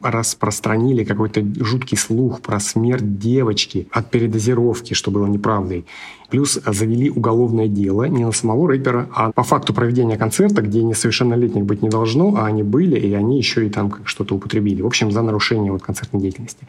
распространили 0.02 1.04
какой-то 1.04 1.44
жуткий 1.64 1.96
слух 1.96 2.40
про 2.40 2.60
смерть 2.60 3.18
девочки 3.18 3.88
от 3.92 4.10
передозировки, 4.10 4.94
что 4.94 5.10
было 5.10 5.26
неправдой. 5.26 5.84
Плюс 6.30 6.60
завели 6.64 7.10
уголовное 7.10 7.66
дело 7.66 8.04
не 8.04 8.24
на 8.24 8.30
самого 8.30 8.68
рэпера, 8.68 9.08
а 9.12 9.32
по 9.32 9.42
факту 9.42 9.74
проведения 9.74 10.16
концерта, 10.16 10.62
где 10.62 10.82
несовершеннолетних 10.82 11.64
быть 11.64 11.82
не 11.82 11.88
должно, 11.88 12.36
а 12.36 12.46
они 12.46 12.62
были, 12.62 12.96
и 12.98 13.12
они 13.14 13.36
еще 13.36 13.66
и 13.66 13.70
там 13.70 13.92
что-то 14.04 14.36
употребили. 14.36 14.80
В 14.80 14.86
общем, 14.86 15.10
за 15.10 15.22
нарушение 15.22 15.72
вот 15.72 15.82
концертной 15.82 16.22
деятельности. 16.22 16.66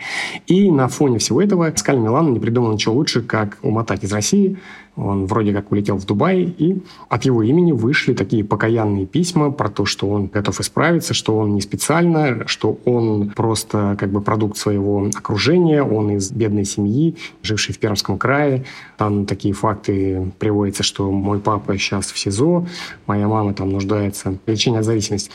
И 0.47 0.71
на 0.71 0.87
фоне 0.87 1.19
всего 1.19 1.41
этого 1.41 1.71
Скаль 1.75 1.99
Милана 1.99 2.29
не 2.29 2.39
придумал 2.39 2.73
ничего 2.73 2.95
лучше, 2.95 3.21
как 3.21 3.59
умотать 3.61 4.03
из 4.03 4.11
России, 4.11 4.57
Он 4.97 5.25
вроде 5.25 5.53
как 5.53 5.71
улетел 5.71 5.97
в 5.97 6.05
Дубай, 6.05 6.41
и 6.43 6.81
от 7.07 7.23
его 7.23 7.43
имени 7.43 7.71
вышли 7.71 8.13
такие 8.13 8.43
покаянные 8.43 9.05
письма 9.05 9.49
про 9.49 9.69
то, 9.69 9.85
что 9.85 10.09
он 10.09 10.27
готов 10.27 10.59
исправиться, 10.59 11.13
что 11.13 11.37
он 11.37 11.55
не 11.55 11.61
специально, 11.61 12.45
что 12.47 12.77
он 12.83 13.29
просто 13.29 13.95
как 13.97 14.11
бы 14.11 14.21
продукт 14.21 14.57
своего 14.57 15.09
окружения, 15.15 15.81
он 15.81 16.11
из 16.11 16.31
бедной 16.31 16.65
семьи, 16.65 17.15
живший 17.41 17.73
в 17.73 17.79
Пермском 17.79 18.17
крае. 18.17 18.65
Там 18.97 19.25
такие 19.25 19.53
факты 19.53 20.31
приводятся, 20.39 20.83
что 20.83 21.09
мой 21.09 21.39
папа 21.39 21.77
сейчас 21.77 22.11
в 22.11 22.17
СИЗО, 22.17 22.67
моя 23.07 23.29
мама 23.29 23.53
там 23.53 23.69
нуждается 23.71 24.37
в 24.45 24.49
лечении 24.49 24.79
от 24.79 24.85
зависимости. 24.85 25.31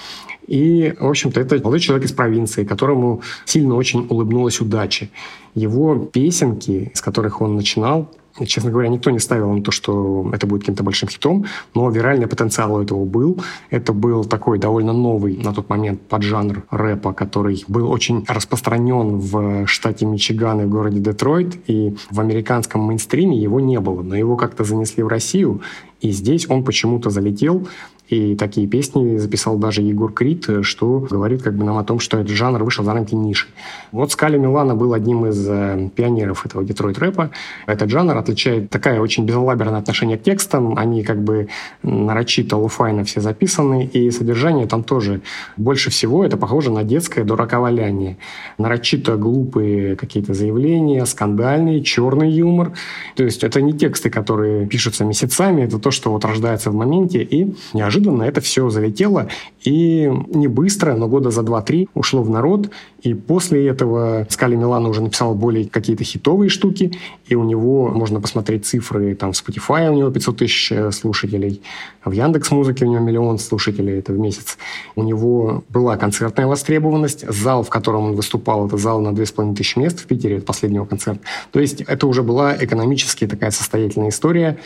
И, 0.47 0.95
в 1.01 1.07
общем-то, 1.09 1.40
это 1.40 1.57
молодой 1.57 1.81
человек 1.81 2.07
из 2.07 2.12
провинции, 2.12 2.64
которому 2.64 3.23
сильно 3.45 3.75
очень 3.75 4.07
улыбнулась 4.09 4.61
удача. 4.61 5.09
Его 5.55 5.97
песенки, 5.97 6.92
с 6.95 7.01
которых 7.01 7.40
он 7.40 7.57
начинал, 7.57 8.09
Честно 8.44 8.70
говоря, 8.70 8.88
никто 8.88 9.11
не 9.11 9.18
ставил 9.18 9.53
на 9.53 9.62
то, 9.62 9.70
что 9.70 10.31
это 10.33 10.46
будет 10.46 10.62
каким-то 10.62 10.83
большим 10.83 11.09
хитом, 11.09 11.46
но 11.75 11.88
виральный 11.90 12.27
потенциал 12.27 12.75
у 12.75 12.83
этого 12.83 13.05
был. 13.05 13.40
Это 13.70 13.92
был 13.92 14.25
такой 14.25 14.59
довольно 14.59 14.92
новый 14.92 15.37
на 15.37 15.55
тот 15.55 15.68
момент 15.68 16.03
поджанр 16.03 16.64
рэпа, 16.70 17.12
который 17.12 17.64
был 17.68 17.90
очень 17.90 18.25
распространен 18.29 19.18
в 19.18 19.66
штате 19.66 20.07
Мичиган 20.07 20.61
и 20.61 20.64
в 20.64 20.68
городе 20.68 21.01
Детройт, 21.01 21.57
и 21.66 21.96
в 22.11 22.20
американском 22.20 22.83
мейнстриме 22.83 23.38
его 23.38 23.61
не 23.61 23.81
было, 23.81 24.03
но 24.03 24.16
его 24.16 24.37
как-то 24.37 24.64
занесли 24.64 25.03
в 25.03 25.09
Россию, 25.09 25.62
и 26.01 26.11
здесь 26.11 26.49
он 26.49 26.62
почему-то 26.64 27.11
залетел, 27.11 27.66
и 28.09 28.37
такие 28.37 28.66
песни 28.66 29.16
записал 29.19 29.57
даже 29.59 29.83
Егор 29.83 30.12
Крид, 30.12 30.49
что 30.62 31.01
говорит 31.01 31.42
как 31.42 31.55
бы 31.55 31.64
нам 31.64 31.77
о 31.79 31.85
том, 31.85 31.99
что 31.99 32.19
этот 32.19 32.33
жанр 32.33 32.62
вышел 32.62 32.85
за 32.85 32.92
рамки 32.95 33.14
ниши. 33.14 33.49
Вот 33.90 34.12
Скали 34.12 34.38
Милана 34.38 34.75
был 34.75 34.95
одним 34.95 35.27
из 35.27 35.47
э, 35.49 35.90
пионеров 35.95 36.47
этого 36.47 36.64
Детройт-рэпа. 36.64 37.31
Этот 37.66 37.90
жанр 37.90 38.16
отличает 38.16 38.71
такая 38.71 39.01
очень 39.01 39.25
безалаберное 39.25 39.81
отношение 39.81 40.19
к 40.19 40.23
текстам. 40.23 40.79
Они 40.79 41.03
как 41.03 41.23
бы 41.23 41.49
нарочито 41.83 42.57
луфайно 42.57 43.05
все 43.05 43.21
записаны, 43.21 43.85
и 43.87 44.11
содержание 44.11 44.66
там 44.66 44.85
тоже 44.85 45.21
больше 45.57 45.90
всего 45.90 46.25
это 46.25 46.37
похоже 46.37 46.71
на 46.71 46.85
детское 46.85 47.25
дураковаляние. 47.25 48.19
Нарочито 48.59 49.16
глупые 49.16 49.97
какие-то 49.97 50.35
заявления, 50.35 51.05
скандальный, 51.07 51.83
черный 51.83 52.31
юмор. 52.31 52.73
То 53.16 53.25
есть 53.25 53.42
это 53.42 53.61
не 53.61 53.73
тексты, 53.73 54.11
которые 54.11 54.66
пишутся 54.66 55.05
месяцами, 55.05 55.62
это 55.62 55.79
то, 55.79 55.90
что 55.90 56.12
вот 56.12 56.25
рождается 56.25 56.71
в 56.71 56.75
моменте, 56.75 57.23
и 57.23 57.55
неожиданно 57.73 57.95
неожиданно 57.96 58.22
это 58.22 58.40
все 58.40 58.68
залетело, 58.70 59.28
и 59.64 60.11
не 60.28 60.48
быстро, 60.48 60.94
но 60.94 61.09
года 61.09 61.30
за 61.30 61.42
2-3 61.42 61.88
ушло 61.94 62.22
в 62.22 62.30
народ, 62.30 62.70
и 63.02 63.14
после 63.14 63.66
этого 63.66 64.26
Скали 64.30 64.56
Милана 64.56 64.88
уже 64.88 65.02
написал 65.02 65.35
более 65.35 65.68
какие-то 65.68 66.04
хитовые 66.04 66.48
штуки, 66.48 66.92
и 67.26 67.35
у 67.35 67.44
него, 67.44 67.88
можно 67.88 68.20
посмотреть 68.20 68.66
цифры, 68.66 69.14
там 69.14 69.32
в 69.32 69.37
Spotify 69.37 69.90
у 69.90 69.94
него 69.94 70.11
500 70.11 70.37
тысяч 70.37 70.72
э, 70.72 70.90
слушателей, 70.92 71.62
в 72.04 72.12
Яндекс 72.12 72.50
Музыке 72.50 72.85
у 72.85 72.90
него 72.90 73.00
миллион 73.00 73.38
слушателей, 73.38 73.98
это 73.98 74.12
в 74.12 74.18
месяц. 74.18 74.59
У 74.94 75.02
него 75.02 75.64
была 75.68 75.96
концертная 75.96 76.46
востребованность, 76.46 77.28
зал, 77.28 77.62
в 77.62 77.68
котором 77.68 78.04
он 78.04 78.14
выступал, 78.14 78.66
это 78.66 78.76
зал 78.76 79.00
на 79.00 79.14
2500 79.14 79.76
мест 79.76 80.00
в 80.00 80.06
Питере, 80.06 80.37
это 80.37 80.46
последнего 80.46 80.85
концерта. 80.85 81.20
То 81.52 81.61
есть 81.61 81.80
это 81.80 82.06
уже 82.06 82.22
была 82.22 82.56
экономически 82.56 83.26
такая 83.26 83.50
состоятельная 83.50 84.11
история, 84.11 84.59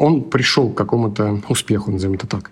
он 0.00 0.22
пришел 0.22 0.70
к 0.70 0.76
какому-то 0.76 1.42
успеху, 1.48 1.90
назовем 1.90 2.14
это 2.14 2.26
так. 2.26 2.50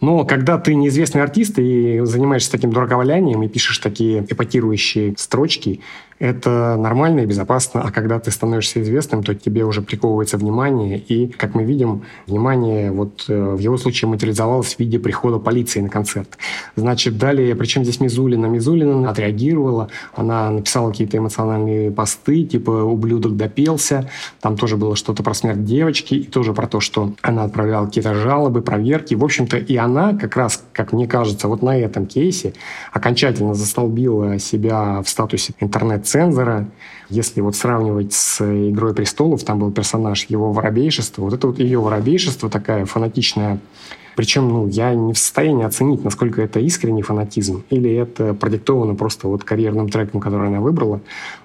Но 0.00 0.24
когда 0.24 0.58
ты 0.58 0.74
неизвестный 0.74 1.22
артист 1.22 1.58
и 1.58 2.00
занимаешься 2.04 2.52
таким 2.52 2.72
дураковалянием 2.72 3.42
и 3.42 3.48
пишешь 3.48 3.78
такие 3.78 4.24
эпатирующие 4.28 5.14
строчки, 5.16 5.80
это 6.24 6.76
нормально 6.78 7.20
и 7.20 7.26
безопасно, 7.26 7.82
а 7.82 7.90
когда 7.90 8.18
ты 8.18 8.30
становишься 8.30 8.80
известным, 8.80 9.22
то 9.22 9.34
тебе 9.34 9.64
уже 9.64 9.82
приковывается 9.82 10.38
внимание, 10.38 10.98
и, 10.98 11.26
как 11.26 11.54
мы 11.54 11.64
видим, 11.64 12.04
внимание 12.26 12.90
вот 12.92 13.26
э, 13.28 13.54
в 13.54 13.58
его 13.58 13.76
случае 13.76 14.08
материализовалось 14.08 14.74
в 14.74 14.78
виде 14.78 14.98
прихода 14.98 15.38
полиции 15.38 15.80
на 15.80 15.90
концерт. 15.90 16.38
Значит, 16.76 17.18
далее, 17.18 17.54
причем 17.54 17.84
здесь 17.84 18.00
Мизулина? 18.00 18.46
Мизулина 18.46 19.10
отреагировала, 19.10 19.90
она 20.14 20.50
написала 20.50 20.90
какие-то 20.90 21.18
эмоциональные 21.18 21.90
посты, 21.90 22.44
типа 22.44 22.70
«ублюдок 22.70 23.36
допелся», 23.36 24.08
там 24.40 24.56
тоже 24.56 24.78
было 24.78 24.96
что-то 24.96 25.22
про 25.22 25.34
смерть 25.34 25.64
девочки, 25.64 26.14
и 26.14 26.24
тоже 26.24 26.54
про 26.54 26.66
то, 26.66 26.80
что 26.80 27.12
она 27.20 27.44
отправляла 27.44 27.84
какие-то 27.84 28.14
жалобы, 28.14 28.62
проверки. 28.62 29.14
В 29.14 29.24
общем-то, 29.24 29.58
и 29.58 29.76
она 29.76 30.14
как 30.14 30.36
раз, 30.36 30.64
как 30.72 30.94
мне 30.94 31.06
кажется, 31.06 31.48
вот 31.48 31.62
на 31.62 31.78
этом 31.78 32.06
кейсе 32.06 32.54
окончательно 32.92 33.52
застолбила 33.52 34.38
себя 34.38 35.02
в 35.02 35.08
статусе 35.08 35.52
интернет 35.60 36.06
цензора. 36.14 36.68
Если 37.10 37.40
вот 37.40 37.56
сравнивать 37.56 38.12
с 38.12 38.40
«Игрой 38.40 38.94
престолов», 38.94 39.42
там 39.42 39.58
был 39.58 39.72
персонаж 39.72 40.24
его 40.26 40.52
воробейшества. 40.52 41.22
Вот 41.22 41.34
это 41.34 41.48
вот 41.48 41.58
ее 41.58 41.80
воробейшество, 41.80 42.48
такая 42.48 42.86
фанатичная 42.86 43.58
причем, 44.16 44.48
ну, 44.48 44.68
я 44.68 44.94
не 44.94 45.12
в 45.12 45.18
состоянии 45.18 45.64
оценить, 45.64 46.04
насколько 46.04 46.40
это 46.40 46.60
искренний 46.60 47.02
фанатизм 47.02 47.64
или 47.70 47.92
это 47.92 48.32
продиктовано 48.32 48.94
просто 48.94 49.26
вот 49.26 49.42
карьерным 49.42 49.88
треком, 49.88 50.20
который 50.20 50.46
она 50.46 50.60
выбрала, 50.60 51.00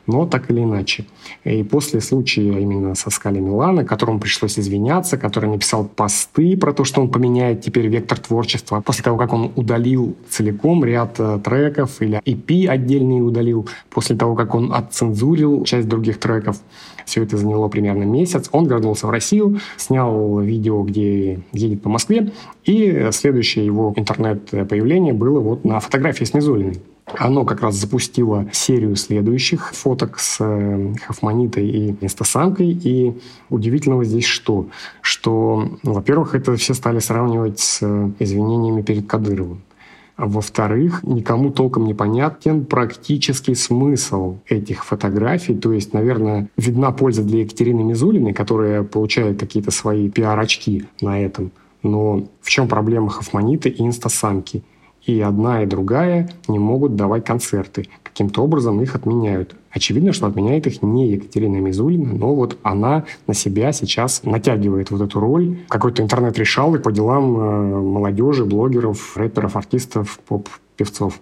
но 0.10 0.26
так 0.26 0.50
или 0.50 0.64
иначе. 0.64 1.06
И 1.44 1.64
после 1.64 2.02
случая 2.02 2.60
именно 2.60 2.96
со 2.96 3.10
Скали 3.12 3.40
Милана, 3.40 3.86
которому 3.86 4.20
пришлось 4.20 4.58
извиняться, 4.58 5.18
который 5.18 5.50
написал 5.50 5.86
посты 5.86 6.58
про 6.58 6.74
то, 6.74 6.84
что 6.84 7.02
он 7.02 7.10
поменяет 7.10 7.62
теперь 7.62 7.88
вектор 7.88 8.18
творчества, 8.18 8.82
после 8.82 9.04
того, 9.04 9.18
как 9.18 9.34
он 9.34 9.52
удалил 9.56 10.16
целиком 10.30 10.84
ряд 10.84 11.20
э, 11.20 11.40
треков 11.44 12.02
или 12.02 12.20
EP 12.26 12.68
отдельные 12.68 13.22
удалил, 13.22 13.70
после 13.90 14.16
того, 14.16 14.36
как 14.36 14.56
он 14.56 14.74
отцензурил 14.74 15.64
часть 15.64 15.88
других 15.88 16.20
треков, 16.20 16.58
все 17.06 17.24
это 17.24 17.38
заняло 17.38 17.68
примерно 17.68 18.04
месяц. 18.04 18.50
Он 18.52 18.68
вернулся 18.68 19.08
в 19.08 19.12
Россию, 19.12 19.60
снял 19.78 20.40
видео, 20.40 20.84
где 20.84 21.40
едет 21.54 21.82
по 21.82 21.90
Москве, 21.90 22.32
и 22.66 23.10
следующее 23.12 23.66
его 23.66 23.94
интернет-появление 23.96 25.14
было 25.14 25.40
вот 25.40 25.66
на 25.66 25.80
фотографии 25.80 26.26
с 26.26 26.34
Мизулиной. 26.34 26.80
Оно 27.18 27.46
как 27.46 27.62
раз 27.62 27.76
запустило 27.76 28.48
серию 28.52 28.96
следующих 28.96 29.74
фоток 29.74 30.20
с 30.20 30.38
э, 30.40 30.94
Хафманитой 31.06 31.68
и 31.68 31.96
инстасамкой. 32.02 32.70
И 32.72 33.18
удивительного 33.50 34.04
здесь 34.04 34.26
что? 34.26 34.68
Что, 35.02 35.78
ну, 35.84 35.94
во-первых, 35.94 36.36
это 36.36 36.56
все 36.56 36.74
стали 36.74 37.00
сравнивать 37.00 37.60
с 37.60 37.80
э, 37.82 38.12
извинениями 38.20 38.82
перед 38.82 39.08
Кадыровым. 39.08 39.62
А 40.20 40.26
во-вторых, 40.26 41.04
никому 41.04 41.50
толком 41.50 41.86
не 41.86 41.94
понятен 41.94 42.66
практический 42.66 43.56
смысл 43.56 44.40
этих 44.48 44.84
фотографий. 44.84 45.56
То 45.56 45.72
есть, 45.72 45.94
наверное, 45.94 46.50
видна 46.58 46.92
польза 46.92 47.24
для 47.24 47.40
Екатерины 47.40 47.84
Мизулиной, 47.84 48.34
которая 48.34 48.84
получает 48.84 49.40
какие-то 49.40 49.72
свои 49.72 50.10
пиар-очки 50.10 50.84
на 51.00 51.22
этом. 51.22 51.52
Но 51.84 52.28
в 52.42 52.50
чем 52.50 52.68
проблема 52.68 53.10
Хафманита 53.10 53.70
и 53.70 53.82
инстасамки? 53.82 54.62
И 55.06 55.20
одна, 55.22 55.64
и 55.64 55.66
другая 55.66 56.30
не 56.48 56.60
могут 56.60 56.96
давать 56.96 57.26
концерты. 57.26 57.88
Каким-то 58.04 58.44
образом 58.44 58.82
их 58.82 58.96
отменяют. 58.96 59.56
Очевидно, 59.72 60.14
что 60.14 60.28
отменяет 60.28 60.68
их 60.68 60.82
не 60.82 61.10
Екатерина 61.10 61.58
Мизулина, 61.58 62.14
но 62.14 62.36
вот 62.36 62.58
она 62.64 63.06
на 63.28 63.34
себя 63.34 63.72
сейчас 63.72 64.24
натягивает 64.24 64.92
вот 64.92 65.02
эту 65.02 65.20
роль 65.20 65.60
какой-то 65.68 66.02
интернет-решалок 66.02 66.84
по 66.84 66.92
делам 66.92 67.38
э, 67.38 67.82
молодежи, 67.82 68.46
блогеров, 68.46 69.16
рэперов, 69.16 69.56
артистов, 69.56 70.20
поп-певцов. 70.28 71.20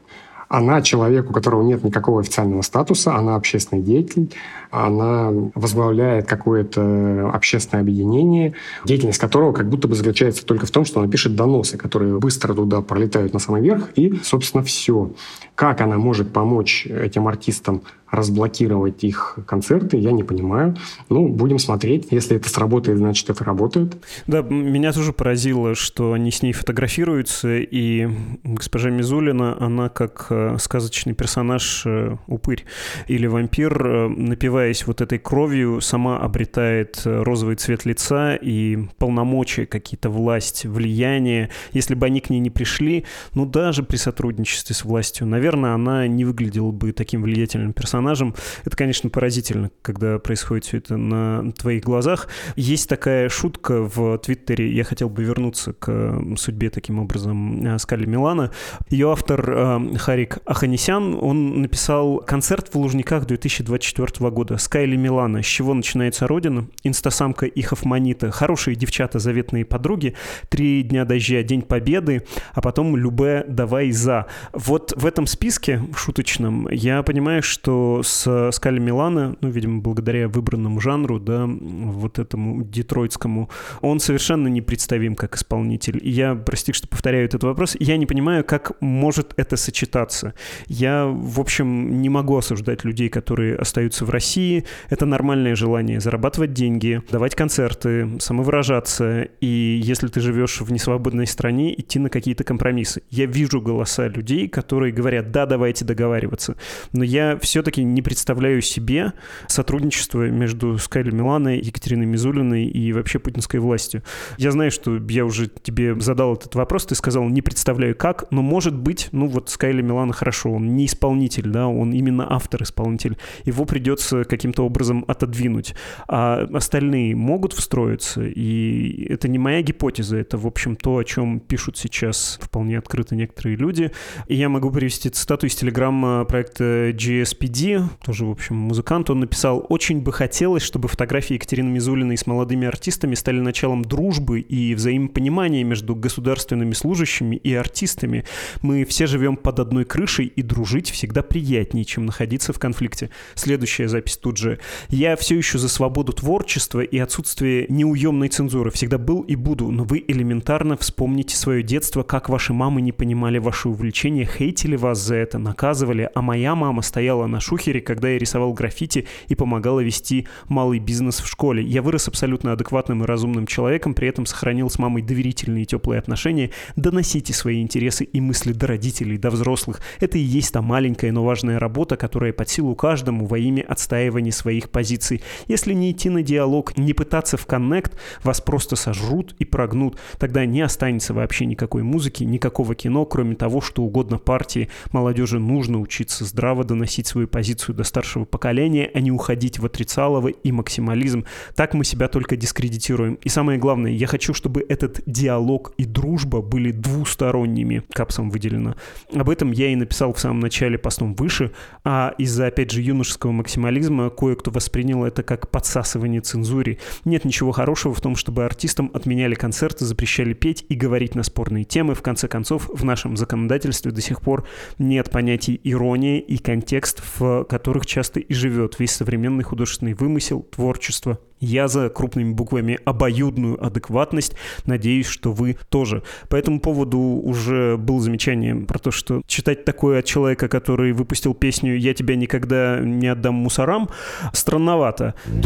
Она 0.50 0.82
человек, 0.82 1.30
у 1.30 1.34
которого 1.34 1.62
нет 1.62 1.84
никакого 1.84 2.22
официального 2.22 2.62
статуса, 2.62 3.16
она 3.16 3.36
общественный 3.36 3.82
деятель, 3.82 4.32
она 4.72 5.30
возглавляет 5.56 6.26
какое-то 6.26 7.32
общественное 7.34 7.82
объединение, 7.82 8.54
деятельность 8.86 9.20
которого 9.20 9.52
как 9.52 9.70
будто 9.70 9.88
бы 9.88 9.96
заключается 9.96 10.46
только 10.46 10.66
в 10.66 10.72
том, 10.72 10.86
что 10.86 11.00
она 11.00 11.10
пишет 11.10 11.36
доносы, 11.36 11.78
которые 11.78 12.20
быстро 12.20 12.54
туда 12.54 12.82
пролетают 12.82 13.34
на 13.34 13.40
самый 13.40 13.62
верх, 13.62 13.90
и, 13.96 14.20
собственно, 14.24 14.64
все. 14.64 15.12
Как 15.56 15.82
она 15.82 15.98
может 15.98 16.32
помочь 16.32 16.86
этим 16.88 17.28
артистам 17.28 17.82
разблокировать 18.10 19.04
их 19.04 19.38
концерты, 19.46 19.98
я 19.98 20.12
не 20.12 20.24
понимаю. 20.24 20.78
Ну, 21.10 21.28
будем 21.28 21.60
смотреть. 21.60 22.08
Если 22.12 22.38
это 22.38 22.50
сработает, 22.50 22.98
значит, 22.98 23.30
это 23.30 23.44
работает. 23.44 23.98
Да, 24.28 24.42
меня 24.42 24.94
тоже 24.94 25.14
поразило, 25.14 25.76
что 25.76 26.14
они 26.14 26.32
с 26.32 26.42
ней 26.42 26.54
фотографируются, 26.54 27.58
и 27.58 28.08
госпожа 28.44 28.90
Мизулина, 28.90 29.58
она 29.60 29.90
как 29.90 30.28
э, 30.30 30.56
сказочный 30.60 31.14
персонаж 31.14 31.84
э, 31.86 32.16
упырь 32.28 32.66
или 33.08 33.28
вампир, 33.28 33.86
э, 33.86 34.08
напиваясь 34.08 34.88
вот 34.88 35.02
этой 35.02 35.20
кровью, 35.20 35.82
сама 35.82 36.20
обретает 36.20 37.02
розовый 37.04 37.56
цвет 37.56 37.86
лица 37.86 38.36
и 38.36 38.88
полномочия, 38.98 39.66
какие-то 39.66 40.10
власть, 40.10 40.66
влияние. 40.66 41.50
Если 41.74 41.94
бы 41.94 42.06
они 42.06 42.22
к 42.22 42.30
ней 42.30 42.40
не 42.40 42.50
пришли, 42.50 43.06
ну, 43.34 43.46
даже 43.46 43.84
при 43.84 43.98
сотрудничестве 43.98 44.76
с 44.76 44.86
властью, 44.86 45.28
наверное, 45.28 45.74
она 45.74 46.08
не 46.08 46.24
выглядела 46.24 46.72
бы 46.72 46.94
таким 46.94 47.24
влиятельным 47.24 47.74
персонажем, 47.74 47.97
персонажем. 47.98 48.36
Это, 48.64 48.78
конечно, 48.78 49.10
поразительно, 49.10 49.72
когда 49.82 50.20
происходит 50.20 50.66
все 50.66 50.78
это 50.78 50.98
на 50.98 51.52
твоих 51.54 51.84
глазах. 51.84 52.28
Есть 52.56 52.90
такая 52.90 53.30
шутка 53.30 53.82
в 53.82 54.18
Твиттере, 54.20 54.72
я 54.72 54.84
хотел 54.84 55.10
бы 55.10 55.24
вернуться 55.24 55.74
к 55.74 56.22
судьбе 56.38 56.70
таким 56.70 57.00
образом 57.00 57.66
э, 57.66 57.80
Скали 57.80 58.06
Милана. 58.06 58.52
Ее 58.90 59.12
автор 59.12 59.50
э, 59.50 59.98
Харик 59.98 60.40
Аханисян, 60.46 61.18
он 61.20 61.62
написал 61.62 62.18
концерт 62.20 62.70
в 62.74 62.78
Лужниках 62.78 63.26
2024 63.26 64.30
года. 64.30 64.58
Скайли 64.58 64.96
Милана. 64.96 65.42
С 65.42 65.46
чего 65.46 65.74
начинается 65.74 66.28
Родина? 66.28 66.68
Инстасамка 66.84 67.46
и 67.46 67.62
Хофманита. 67.62 68.30
Хорошие 68.32 68.76
девчата, 68.76 69.20
заветные 69.20 69.66
подруги. 69.66 70.14
Три 70.50 70.84
дня 70.84 71.06
дождя, 71.06 71.42
День 71.42 71.62
Победы, 71.62 72.24
а 72.54 72.62
потом 72.62 72.96
Любе, 72.96 73.44
давай 73.48 73.92
за. 73.92 74.28
Вот 74.54 74.94
в 74.96 75.06
этом 75.06 75.26
списке 75.26 75.82
шуточном 75.96 76.68
я 76.70 77.02
понимаю, 77.04 77.42
что 77.42 77.87
с 78.04 78.52
Скали 78.52 78.80
Милана, 78.80 79.36
ну, 79.42 79.50
видимо, 79.50 79.82
благодаря 79.82 80.28
выбранному 80.28 80.80
жанру, 80.80 81.20
да, 81.20 81.46
вот 81.48 82.20
этому 82.20 82.64
детройтскому, 82.64 83.50
он 83.82 84.00
совершенно 84.00 84.48
непредставим 84.48 85.16
как 85.16 85.36
исполнитель. 85.36 86.00
И 86.02 86.10
я, 86.10 86.36
прости, 86.36 86.74
что 86.74 86.88
повторяю 86.88 87.26
этот 87.26 87.44
вопрос, 87.44 87.76
я 87.80 87.98
не 87.98 88.06
понимаю, 88.06 88.44
как 88.44 88.80
может 88.82 89.34
это 89.38 89.58
сочетаться. 89.58 90.34
Я, 90.68 91.06
в 91.06 91.40
общем, 91.40 92.02
не 92.02 92.10
могу 92.10 92.38
осуждать 92.38 92.84
людей, 92.84 93.10
которые 93.10 93.56
остаются 93.56 94.06
в 94.06 94.10
России. 94.10 94.66
Это 94.90 95.06
нормальное 95.06 95.56
желание 95.56 96.00
зарабатывать 96.00 96.54
деньги, 96.54 97.02
давать 97.12 97.36
концерты, 97.36 98.20
самовыражаться. 98.20 99.28
И 99.42 99.82
если 99.84 100.08
ты 100.08 100.20
живешь 100.20 100.62
в 100.62 100.72
несвободной 100.72 101.28
стране, 101.28 101.74
идти 101.80 102.00
на 102.00 102.10
какие-то 102.10 102.44
компромиссы. 102.44 103.02
Я 103.10 103.26
вижу 103.26 103.62
голоса 103.62 104.08
людей, 104.08 104.48
которые 104.48 104.92
говорят, 104.94 105.32
да, 105.32 105.46
давайте 105.46 105.86
договариваться. 105.86 106.56
Но 106.94 107.04
я 107.04 107.38
все-таки 107.40 107.77
не 107.84 108.02
представляю 108.02 108.62
себе 108.62 109.14
сотрудничество 109.48 110.30
между 110.30 110.78
Скайли 110.78 111.12
Миланой, 111.12 111.60
Екатериной 111.60 112.06
Мизулиной 112.06 112.66
и 112.66 112.94
вообще 112.94 113.20
путинской 113.20 113.60
властью. 113.60 114.04
Я 114.38 114.52
знаю, 114.52 114.72
что 114.72 114.98
я 115.10 115.26
уже 115.26 115.48
тебе 115.48 116.00
задал 116.00 116.34
этот 116.34 116.56
вопрос, 116.56 116.86
ты 116.86 116.96
сказал, 116.96 117.28
не 117.30 117.42
представляю 117.42 117.96
как, 117.96 118.26
но 118.32 118.42
может 118.42 118.76
быть, 118.76 119.10
ну 119.12 119.28
вот 119.28 119.50
Скайли 119.50 119.82
Милана 119.82 120.14
хорошо, 120.14 120.52
он 120.52 120.76
не 120.76 120.86
исполнитель, 120.86 121.50
да, 121.50 121.68
он 121.68 121.92
именно 121.92 122.32
автор-исполнитель. 122.32 123.18
Его 123.46 123.66
придется 123.66 124.24
каким-то 124.24 124.64
образом 124.66 125.06
отодвинуть. 125.08 125.76
А 126.08 126.48
остальные 126.54 127.16
могут 127.16 127.54
встроиться, 127.54 128.24
и 128.24 129.08
это 129.10 129.28
не 129.28 129.38
моя 129.38 129.62
гипотеза, 129.62 130.18
это, 130.18 130.38
в 130.38 130.48
общем, 130.48 130.76
то, 130.76 130.98
о 130.98 131.04
чем 131.04 131.40
пишут 131.40 131.78
сейчас 131.78 132.40
вполне 132.42 132.78
открыто 132.78 133.16
некоторые 133.16 133.56
люди. 133.56 133.92
И 134.28 134.36
я 134.36 134.50
могу 134.50 134.72
привести 134.72 135.10
цитату 135.10 135.48
из 135.48 135.56
телеграмма 135.56 136.26
проекта 136.26 136.92
GSPD, 136.92 137.67
тоже, 138.04 138.26
в 138.26 138.32
общем, 138.32 138.56
музыкант. 138.56 139.10
Он 139.10 139.20
написал, 139.20 139.66
«Очень 139.70 140.02
бы 140.02 140.12
хотелось, 140.12 140.64
чтобы 140.64 140.88
фотографии 140.88 141.36
Екатерины 141.36 141.70
Мизулиной 141.70 142.18
с 142.18 142.26
молодыми 142.26 142.68
артистами 142.68 143.16
стали 143.16 143.40
началом 143.40 143.84
дружбы 143.84 144.40
и 144.40 144.74
взаимопонимания 144.76 145.64
между 145.64 145.96
государственными 145.96 146.74
служащими 146.74 147.36
и 147.36 147.54
артистами. 147.54 148.26
Мы 148.62 148.86
все 148.86 149.08
живем 149.08 149.38
под 149.38 149.60
одной 149.60 149.86
крышей, 149.86 150.26
и 150.28 150.42
дружить 150.42 150.90
всегда 150.90 151.22
приятнее, 151.22 151.86
чем 151.86 152.06
находиться 152.06 152.54
в 152.54 152.60
конфликте». 152.60 153.10
Следующая 153.36 153.88
запись 153.88 154.18
тут 154.18 154.38
же. 154.38 154.60
«Я 154.90 155.16
все 155.16 155.38
еще 155.38 155.58
за 155.58 155.70
свободу 155.70 156.14
творчества 156.14 156.82
и 156.82 156.98
отсутствие 156.98 157.66
неуемной 157.70 158.30
цензуры. 158.30 158.72
Всегда 158.72 158.98
был 158.98 159.22
и 159.22 159.36
буду, 159.36 159.72
но 159.72 159.84
вы 159.84 160.04
элементарно 160.08 160.78
вспомните 160.78 161.36
свое 161.36 161.64
детство, 161.64 162.04
как 162.04 162.30
ваши 162.30 162.54
мамы 162.54 162.82
не 162.82 162.92
понимали 162.92 163.38
ваши 163.38 163.70
увлечения, 163.70 164.26
хейтили 164.26 164.76
вас 164.76 165.00
за 165.00 165.16
это, 165.16 165.38
наказывали, 165.38 166.10
а 166.14 166.22
моя 166.22 166.56
мама 166.56 166.82
стояла 166.82 167.28
на 167.28 167.40
шухере, 167.58 167.82
когда 167.82 168.10
я 168.10 168.18
рисовал 168.18 168.54
граффити 168.54 169.06
и 169.28 169.36
помогала 169.36 169.80
вести 169.80 170.28
малый 170.48 170.80
бизнес 170.80 171.20
в 171.20 171.28
школе. 171.28 171.64
Я 171.64 171.82
вырос 171.82 172.08
абсолютно 172.08 172.54
адекватным 172.54 173.04
и 173.04 173.08
разумным 173.08 173.48
человеком, 173.48 173.94
при 173.94 174.08
этом 174.08 174.26
сохранил 174.26 174.70
с 174.70 174.80
мамой 174.80 175.02
доверительные 175.02 175.64
и 175.64 175.66
теплые 175.66 176.00
отношения. 176.00 176.52
Доносите 176.76 177.34
свои 177.34 177.62
интересы 177.62 178.04
и 178.04 178.22
мысли 178.22 178.54
до 178.54 178.68
родителей, 178.68 179.18
до 179.18 179.30
взрослых. 179.30 179.82
Это 180.00 180.18
и 180.18 180.22
есть 180.22 180.54
та 180.54 180.62
маленькая, 180.62 181.12
но 181.12 181.24
важная 181.24 181.60
работа, 181.60 181.98
которая 181.98 182.34
под 182.34 182.50
силу 182.50 182.76
каждому 182.76 183.26
во 183.26 183.38
имя 183.38 183.66
отстаивания 183.68 184.32
своих 184.32 184.70
позиций. 184.70 185.22
Если 185.48 185.74
не 185.74 185.92
идти 185.92 186.10
на 186.10 186.22
диалог, 186.22 186.78
не 186.78 186.94
пытаться 186.94 187.38
в 187.38 187.46
коннект, 187.46 187.98
вас 188.24 188.42
просто 188.42 188.76
сожрут 188.76 189.36
и 189.40 189.46
прогнут. 189.46 189.98
Тогда 190.20 190.46
не 190.46 190.62
останется 190.62 191.14
вообще 191.14 191.46
никакой 191.46 191.84
музыки, 191.84 192.24
никакого 192.24 192.76
кино, 192.76 193.06
кроме 193.06 193.36
того, 193.36 193.62
что 193.62 193.84
угодно 193.84 194.18
партии. 194.18 194.70
Молодежи 194.92 195.40
нужно 195.40 195.80
учиться 195.80 196.26
здраво 196.26 196.64
доносить 196.64 197.08
свою 197.08 197.28
позицию 197.48 197.76
до 197.76 197.86
старшего 197.86 198.26
поколения, 198.26 198.92
а 198.94 199.00
не 199.00 199.10
уходить 199.10 199.58
в 199.58 199.66
отрицалово 199.66 200.28
и 200.28 200.52
максимализм. 200.52 201.24
Так 201.56 201.74
мы 201.74 201.86
себя 201.86 202.10
только 202.10 202.36
дискредитируем. 202.36 203.18
И 203.24 203.30
самое 203.30 203.58
главное, 203.58 203.92
я 203.92 204.06
хочу, 204.06 204.34
чтобы 204.34 204.66
этот 204.68 205.00
диалог 205.06 205.74
и 205.78 205.86
дружба 205.86 206.42
были 206.42 206.72
двусторонними, 206.72 207.84
капсом 207.94 208.30
выделено. 208.32 208.76
Об 209.14 209.30
этом 209.30 209.54
я 209.54 209.72
и 209.72 209.76
написал 209.76 210.12
в 210.12 210.20
самом 210.20 210.42
начале 210.42 210.78
постом 210.78 211.16
выше, 211.16 211.54
а 211.86 212.14
из-за, 212.18 212.48
опять 212.48 212.72
же, 212.72 212.82
юношеского 212.82 213.32
максимализма 213.32 214.10
кое-кто 214.10 214.52
воспринял 214.52 215.06
это 215.06 215.24
как 215.24 215.50
подсасывание 215.50 216.20
цензуре. 216.20 216.80
Нет 217.06 217.24
ничего 217.24 217.54
хорошего 217.54 217.94
в 217.94 218.02
том, 218.02 218.18
чтобы 218.18 218.44
артистам 218.44 218.92
отменяли 218.94 219.36
концерты, 219.36 219.86
запрещали 219.86 220.34
петь 220.34 220.66
и 220.68 220.76
говорить 220.76 221.16
на 221.16 221.24
спорные 221.24 221.64
темы. 221.64 221.96
В 221.96 222.02
конце 222.02 222.28
концов, 222.28 222.70
в 222.74 222.84
нашем 222.84 223.16
законодательстве 223.16 223.94
до 223.94 224.02
сих 224.02 224.20
пор 224.20 224.46
нет 224.80 225.10
понятий 225.10 225.62
ирония 225.64 226.20
и 226.20 226.38
контекст, 226.38 227.02
в 227.02 227.22
которых 227.48 227.86
часто 227.86 228.20
и 228.20 228.34
живет 228.34 228.80
весь 228.80 228.92
современный 228.92 229.44
художественный 229.44 229.94
вымысел, 229.94 230.42
творчество, 230.44 231.20
я 231.40 231.68
за 231.68 231.90
крупными 231.90 232.34
буквами 232.34 232.80
обоюдную 232.84 233.64
адекватность. 233.64 234.34
Надеюсь, 234.66 235.06
что 235.06 235.32
вы 235.32 235.58
тоже. 235.70 236.02
По 236.30 236.36
этому 236.36 236.60
поводу 236.60 237.00
уже 237.00 237.78
было 237.78 238.00
замечание 238.02 238.56
про 238.56 238.80
то, 238.80 238.92
что 238.92 239.22
читать 239.28 239.64
такое 239.64 240.00
от 240.00 240.06
человека, 240.06 240.48
который 240.48 240.94
выпустил 240.94 241.34
песню 241.36 241.78
«Я 241.78 241.94
тебя 241.94 242.16
никогда 242.16 242.80
не 242.80 243.08
отдам 243.08 243.36
мусорам» 243.36 243.90
странновато. 244.34 245.14
Я 245.28 245.44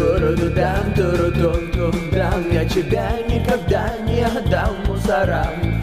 тебя 2.70 3.12
никогда 3.28 3.98
не 4.06 4.22
отдам 4.22 4.76
мусорам. 4.88 5.82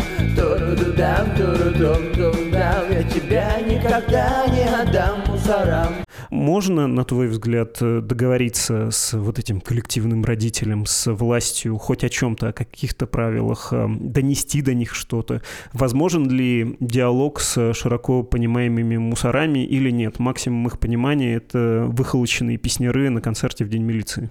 Я 2.90 3.02
тебя 3.02 3.60
никогда 3.60 4.46
не 4.46 4.64
отдам 4.64 5.27
мусорам. 5.48 5.94
Можно, 6.30 6.86
на 6.86 7.04
твой 7.04 7.28
взгляд, 7.28 7.78
договориться 7.80 8.90
с 8.90 9.14
вот 9.14 9.38
этим 9.38 9.60
коллективным 9.60 10.24
родителем, 10.24 10.86
с 10.86 11.12
властью 11.12 11.78
хоть 11.78 12.04
о 12.04 12.08
чем-то, 12.08 12.48
о 12.48 12.52
каких-то 12.52 13.06
правилах, 13.06 13.68
э, 13.72 13.86
донести 13.88 14.62
до 14.62 14.74
них 14.74 14.94
что-то? 14.94 15.42
Возможен 15.72 16.28
ли 16.28 16.76
диалог 16.80 17.40
с 17.40 17.72
широко 17.74 18.22
понимаемыми 18.22 18.96
мусорами 18.96 19.64
или 19.64 19.90
нет? 19.90 20.18
Максимум 20.18 20.66
их 20.66 20.78
понимания— 20.78 21.34
это 21.36 21.86
выхолоченные 21.88 22.58
песняры 22.58 23.10
на 23.10 23.20
концерте 23.20 23.64
в 23.64 23.68
День 23.68 23.82
милиции. 23.82 24.30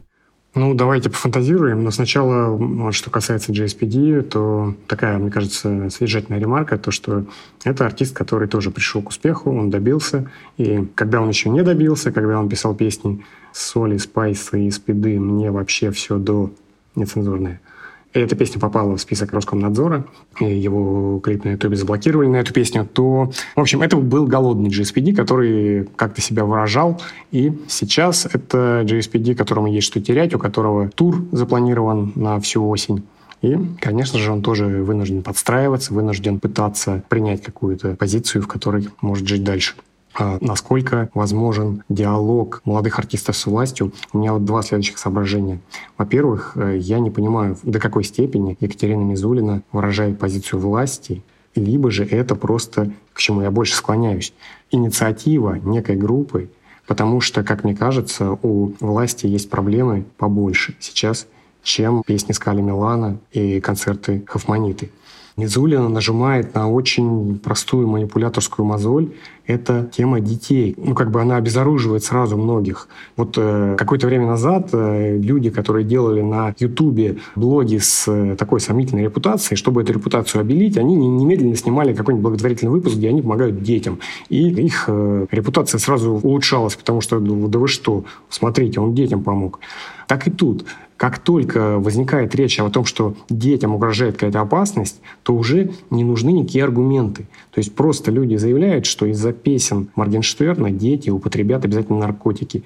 Ну, 0.58 0.74
давайте 0.74 1.10
пофантазируем. 1.10 1.84
Но 1.84 1.91
сначала, 1.91 2.50
вот, 2.50 2.96
что 2.96 3.12
касается 3.12 3.52
JSPD, 3.52 4.24
то 4.24 4.74
такая, 4.88 5.17
мне 5.20 5.30
кажется, 5.30 5.89
содержательная 5.89 6.39
ремарка, 6.39 6.78
то, 6.78 6.89
что 6.89 7.26
это 7.63 7.86
артист, 7.86 8.15
который 8.15 8.48
тоже 8.48 8.72
пришел 8.72 9.02
к 9.04 9.10
успеху, 9.10 9.52
он 9.52 9.70
добился. 9.70 10.30
И 10.58 10.88
когда 10.96 11.22
он 11.22 11.30
еще 11.30 11.50
не 11.50 11.63
добился, 11.63 12.12
когда 12.12 12.39
он 12.39 12.50
писал 12.50 12.74
песни 12.74 13.24
соли, 13.54 13.98
спайсы 13.98 14.65
и 14.65 14.72
спиды, 14.72 15.20
мне 15.20 15.52
вообще 15.52 15.91
все 15.91 16.17
до 16.17 16.52
нецензурное– 16.96 17.62
и 18.17 18.21
эта 18.21 18.36
песня 18.36 18.60
попала 18.60 18.95
в 18.95 19.01
список 19.01 19.34
Роскомнадзора, 19.34 20.06
и 20.39 20.45
его 20.45 21.19
клип 21.19 21.45
на 21.45 21.49
Ютубе 21.49 21.75
заблокировали 21.75 22.27
на 22.27 22.38
эту 22.38 22.53
песню, 22.53 22.88
то, 22.91 23.32
в 23.56 23.60
общем, 23.60 23.82
это 23.82 23.97
был 23.97 24.25
голодный 24.25 24.69
GSPD, 24.69 25.15
который 25.15 25.88
как-то 25.95 26.21
себя 26.21 26.45
выражал, 26.45 27.01
и 27.32 27.53
сейчас 27.67 28.25
это 28.25 28.84
GSPD, 28.86 29.36
которому 29.36 29.67
есть 29.67 29.88
что 29.88 30.01
терять, 30.01 30.34
у 30.34 30.39
которого 30.39 30.89
тур 30.89 31.23
запланирован 31.32 32.12
на 32.15 32.39
всю 32.39 32.67
осень. 32.67 33.03
И, 33.41 33.56
конечно 33.80 34.17
же, 34.17 34.32
он 34.32 34.41
тоже 34.41 34.65
вынужден 34.65 35.21
подстраиваться, 35.21 35.93
вынужден 35.93 36.39
пытаться 36.39 37.03
принять 37.08 37.43
какую-то 37.43 37.95
позицию, 37.95 38.41
в 38.41 38.47
которой 38.47 38.89
может 39.01 39.27
жить 39.27 39.43
дальше. 39.43 39.75
А 40.19 40.39
насколько 40.41 41.12
возможен 41.13 41.84
диалог 41.89 42.62
молодых 42.65 42.97
артистов 42.97 43.38
с 43.38 43.45
властью, 43.45 43.93
у 44.13 44.17
меня 44.17 44.34
вот 44.34 44.45
два 44.45 44.63
следующих 44.63 44.97
соображения. 44.97 45.60
Во-первых, 45.95 46.53
э, 46.56 46.77
я 46.80 46.97
не 46.99 47.12
понимаю, 47.12 47.56
до 47.62 47.80
какой 47.80 48.03
степени 48.03 48.58
Екатерина 48.60 49.03
Мизулина 49.03 49.62
выражает 49.71 50.17
позицию 50.17 50.60
власти, 50.60 51.21
либо 51.53 51.91
же 51.91 52.03
это 52.03 52.34
просто, 52.34 52.91
к 53.13 53.19
чему 53.19 53.43
я 53.43 53.51
больше 53.51 53.75
склоняюсь, 53.75 54.34
инициатива 54.71 55.53
некой 55.53 55.95
группы, 55.95 56.49
потому 56.88 57.21
что, 57.21 57.43
как 57.43 57.63
мне 57.63 57.75
кажется, 57.75 58.32
у 58.41 58.73
власти 58.80 59.27
есть 59.27 59.51
проблемы 59.51 60.06
побольше 60.17 60.75
сейчас, 60.80 61.27
чем 61.62 62.01
песни 62.03 62.32
Скали 62.32 62.62
Милана 62.62 63.19
и 63.34 63.60
концерты 63.60 64.23
Хофманиты. 64.25 64.89
Низулина 65.38 65.88
нажимает 65.88 66.56
на 66.56 66.67
очень 66.67 67.38
простую 67.38 67.88
манипуляторскую 67.88 68.65
мозоль. 68.65 69.13
Это 69.48 69.90
тема 69.92 70.20
детей. 70.20 70.76
Ну, 70.78 70.94
как 70.94 71.10
бы 71.10 71.22
она 71.22 71.38
обезоруживает 71.38 72.04
сразу 72.04 72.38
многих. 72.38 72.88
Вот 73.16 73.36
э, 73.38 73.76
какое-то 73.78 74.08
время 74.08 74.28
назад 74.28 74.70
э, 74.74 75.18
люди, 75.18 75.50
которые 75.50 75.86
делали 75.86 76.22
на 76.22 76.54
Ютубе 76.60 77.18
блоги 77.36 77.78
с 77.78 78.08
э, 78.08 78.36
такой 78.38 78.60
сомнительной 78.60 79.04
репутацией, 79.04 79.58
чтобы 79.58 79.82
эту 79.82 79.94
репутацию 79.94 80.42
обелить, 80.42 80.78
они 80.78 80.96
немедленно 80.96 81.56
снимали 81.56 81.94
какой-нибудь 81.94 82.24
благотворительный 82.24 82.72
выпуск, 82.72 82.98
где 82.98 83.10
они 83.10 83.22
помогают 83.22 83.64
детям. 83.64 84.00
И 84.30 84.50
их 84.50 84.86
э, 84.88 85.26
репутация 85.32 85.80
сразу 85.80 86.12
улучшалась, 86.12 86.76
потому 86.76 87.00
что, 87.02 87.20
ну, 87.20 87.48
да 87.48 87.58
вы 87.58 87.70
что, 87.70 88.04
смотрите, 88.30 88.82
он 88.82 88.94
детям 88.94 89.24
помог. 89.24 89.60
Так 90.08 90.28
и 90.28 90.32
тут. 90.32 90.66
Как 90.98 91.20
только 91.20 91.78
возникает 91.78 92.34
речь 92.34 92.60
о 92.60 92.70
том, 92.72 92.84
что 92.86 93.14
детям 93.30 93.76
угрожает 93.76 94.16
какая-то 94.16 94.42
опасность, 94.42 95.00
то 95.22 95.36
уже 95.36 95.72
не 95.92 96.04
нужны 96.04 96.32
никакие 96.32 96.64
аргументы. 96.64 97.28
То 97.52 97.60
есть 97.60 97.76
просто 97.76 98.10
люди 98.10 98.36
заявляют, 98.36 98.88
что 98.88 99.06
из-за 99.06 99.32
песен 99.41 99.89
Моргенштерна 99.95 100.71
дети 100.71 101.10
употребят 101.10 101.65
обязательно 101.65 102.00
наркотики. 102.00 102.63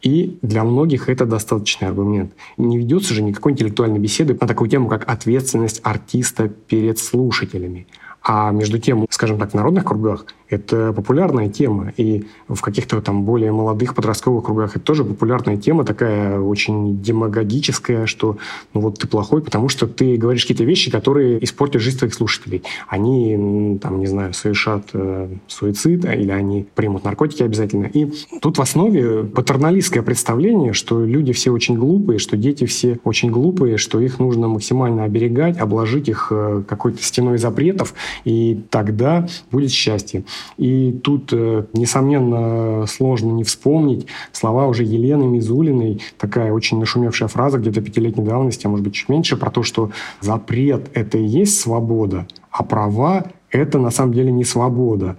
И 0.00 0.38
для 0.42 0.62
многих 0.62 1.08
это 1.08 1.26
достаточный 1.26 1.88
аргумент. 1.88 2.32
Не 2.56 2.78
ведется 2.78 3.14
же 3.14 3.22
никакой 3.22 3.52
интеллектуальной 3.52 3.98
беседы 3.98 4.36
на 4.40 4.46
такую 4.46 4.70
тему, 4.70 4.88
как 4.88 5.08
ответственность 5.08 5.80
артиста 5.82 6.48
перед 6.48 6.98
слушателями. 6.98 7.86
А 8.22 8.52
между 8.52 8.78
тем, 8.78 9.06
скажем 9.10 9.38
так, 9.38 9.50
в 9.50 9.54
народных 9.54 9.84
кругах 9.84 10.26
это 10.50 10.92
популярная 10.92 11.48
тема. 11.48 11.92
И 11.96 12.24
в 12.48 12.60
каких-то 12.60 13.00
там 13.00 13.24
более 13.24 13.52
молодых 13.52 13.94
подростковых 13.94 14.44
кругах 14.44 14.76
это 14.76 14.84
тоже 14.84 15.04
популярная 15.04 15.56
тема, 15.56 15.84
такая 15.84 16.40
очень 16.40 17.00
демагогическая, 17.02 18.06
что 18.06 18.38
ну 18.74 18.80
вот 18.80 18.98
ты 18.98 19.06
плохой, 19.06 19.42
потому 19.42 19.68
что 19.68 19.86
ты 19.86 20.16
говоришь 20.16 20.42
какие-то 20.42 20.64
вещи, 20.64 20.90
которые 20.90 21.42
испортят 21.44 21.82
жизнь 21.82 21.98
твоих 21.98 22.14
слушателей. 22.14 22.62
Они, 22.88 23.78
там, 23.82 23.98
не 23.98 24.06
знаю, 24.06 24.32
совершат 24.32 24.88
э, 24.92 25.28
суицид 25.46 26.04
или 26.04 26.30
они 26.30 26.66
примут 26.74 27.04
наркотики 27.04 27.42
обязательно. 27.42 27.86
И 27.86 28.10
тут 28.40 28.58
в 28.58 28.60
основе 28.60 29.24
патерналистское 29.24 30.02
представление, 30.02 30.72
что 30.72 31.04
люди 31.04 31.32
все 31.32 31.50
очень 31.50 31.76
глупые, 31.76 32.18
что 32.18 32.36
дети 32.36 32.64
все 32.66 32.98
очень 33.04 33.30
глупые, 33.30 33.76
что 33.76 34.00
их 34.00 34.18
нужно 34.18 34.48
максимально 34.48 35.04
оберегать, 35.04 35.58
обложить 35.58 36.08
их 36.08 36.28
э, 36.30 36.62
какой-то 36.66 37.02
стеной 37.02 37.38
запретов, 37.38 37.94
и 38.24 38.62
тогда 38.70 39.26
будет 39.50 39.70
счастье. 39.70 40.24
И 40.56 40.92
тут, 40.92 41.32
э, 41.32 41.64
несомненно, 41.72 42.86
сложно 42.86 43.32
не 43.32 43.44
вспомнить 43.44 44.06
слова 44.32 44.66
уже 44.66 44.84
Елены 44.84 45.24
Мизулиной, 45.24 46.00
такая 46.18 46.52
очень 46.52 46.78
нашумевшая 46.78 47.28
фраза 47.28 47.58
где-то 47.58 47.80
пятилетней 47.80 48.24
давности, 48.24 48.66
а 48.66 48.70
может 48.70 48.84
быть 48.84 48.94
чуть 48.94 49.08
меньше, 49.08 49.36
про 49.36 49.50
то, 49.50 49.62
что 49.62 49.90
запрет— 50.20 50.90
это 50.94 51.18
и 51.18 51.24
есть 51.24 51.60
свобода, 51.60 52.26
а 52.50 52.62
права— 52.62 53.26
это 53.50 53.78
на 53.78 53.90
самом 53.90 54.12
деле 54.12 54.32
не 54.32 54.44
свобода. 54.44 55.16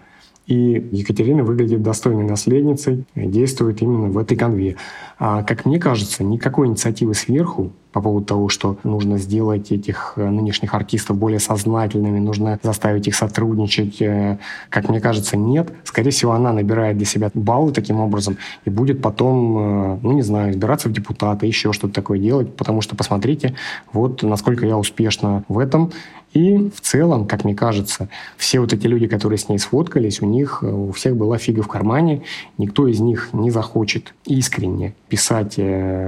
И 0.49 0.89
Екатерина 0.91 1.43
выглядит 1.43 1.83
достойной 1.83 2.23
наследницей, 2.23 3.05
действует 3.13 3.83
именно 3.83 4.09
в 4.09 4.17
этой 4.17 4.35
конве. 4.35 4.77
А, 5.19 5.43
как 5.43 5.65
мне 5.65 5.79
кажется, 5.79 6.23
никакой 6.23 6.67
инициативы 6.67 7.13
сверху 7.13 7.71
по 7.91 8.01
поводу 8.01 8.25
того, 8.25 8.49
что 8.49 8.77
нужно 8.83 9.17
сделать 9.17 9.71
этих 9.71 10.13
э, 10.15 10.27
нынешних 10.27 10.73
артистов 10.73 11.17
более 11.17 11.39
сознательными, 11.39 12.19
нужно 12.19 12.59
заставить 12.63 13.07
их 13.07 13.15
сотрудничать, 13.15 14.01
э, 14.01 14.38
как 14.69 14.89
мне 14.89 14.99
кажется, 14.99 15.38
нет. 15.38 15.71
Скорее 15.83 16.12
всего, 16.12 16.33
она 16.33 16.53
набирает 16.53 16.97
для 16.97 17.05
себя 17.05 17.29
баллы 17.33 17.71
таким 17.71 17.99
образом 17.99 18.38
и 18.65 18.69
будет 18.69 19.01
потом, 19.01 19.57
э, 19.57 19.99
ну 20.03 20.12
не 20.12 20.21
знаю, 20.21 20.51
избираться 20.51 20.89
в 20.89 20.93
депутаты, 20.93 21.47
еще 21.47 21.73
что-то 21.73 21.93
такое 21.93 22.19
делать, 22.19 22.55
потому 22.55 22.81
что, 22.81 22.95
посмотрите, 22.95 23.55
вот 23.91 24.23
насколько 24.23 24.65
я 24.65 24.77
успешна 24.77 25.43
в 25.47 25.57
этом, 25.57 25.91
и 26.33 26.69
в 26.69 26.81
целом, 26.81 27.25
как 27.25 27.43
мне 27.43 27.55
кажется, 27.55 28.09
все 28.37 28.59
вот 28.59 28.71
эти 28.73 28.85
люди, 28.87 29.07
которые 29.07 29.37
с 29.37 29.49
ней 29.49 29.57
сфоткались, 29.57 30.21
у 30.21 30.25
них 30.25 30.61
у 30.63 30.91
всех 30.91 31.15
была 31.15 31.37
фига 31.37 31.63
в 31.63 31.67
кармане. 31.67 32.21
Никто 32.57 32.87
из 32.87 32.99
них 32.99 33.29
не 33.33 33.49
захочет 33.51 34.13
искренне 34.25 34.93
писать 35.07 35.59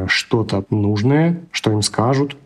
что-то 0.07 0.65
нужное, 0.69 1.41
что 1.51 1.71
им 1.71 1.81
скажут. 1.81 2.37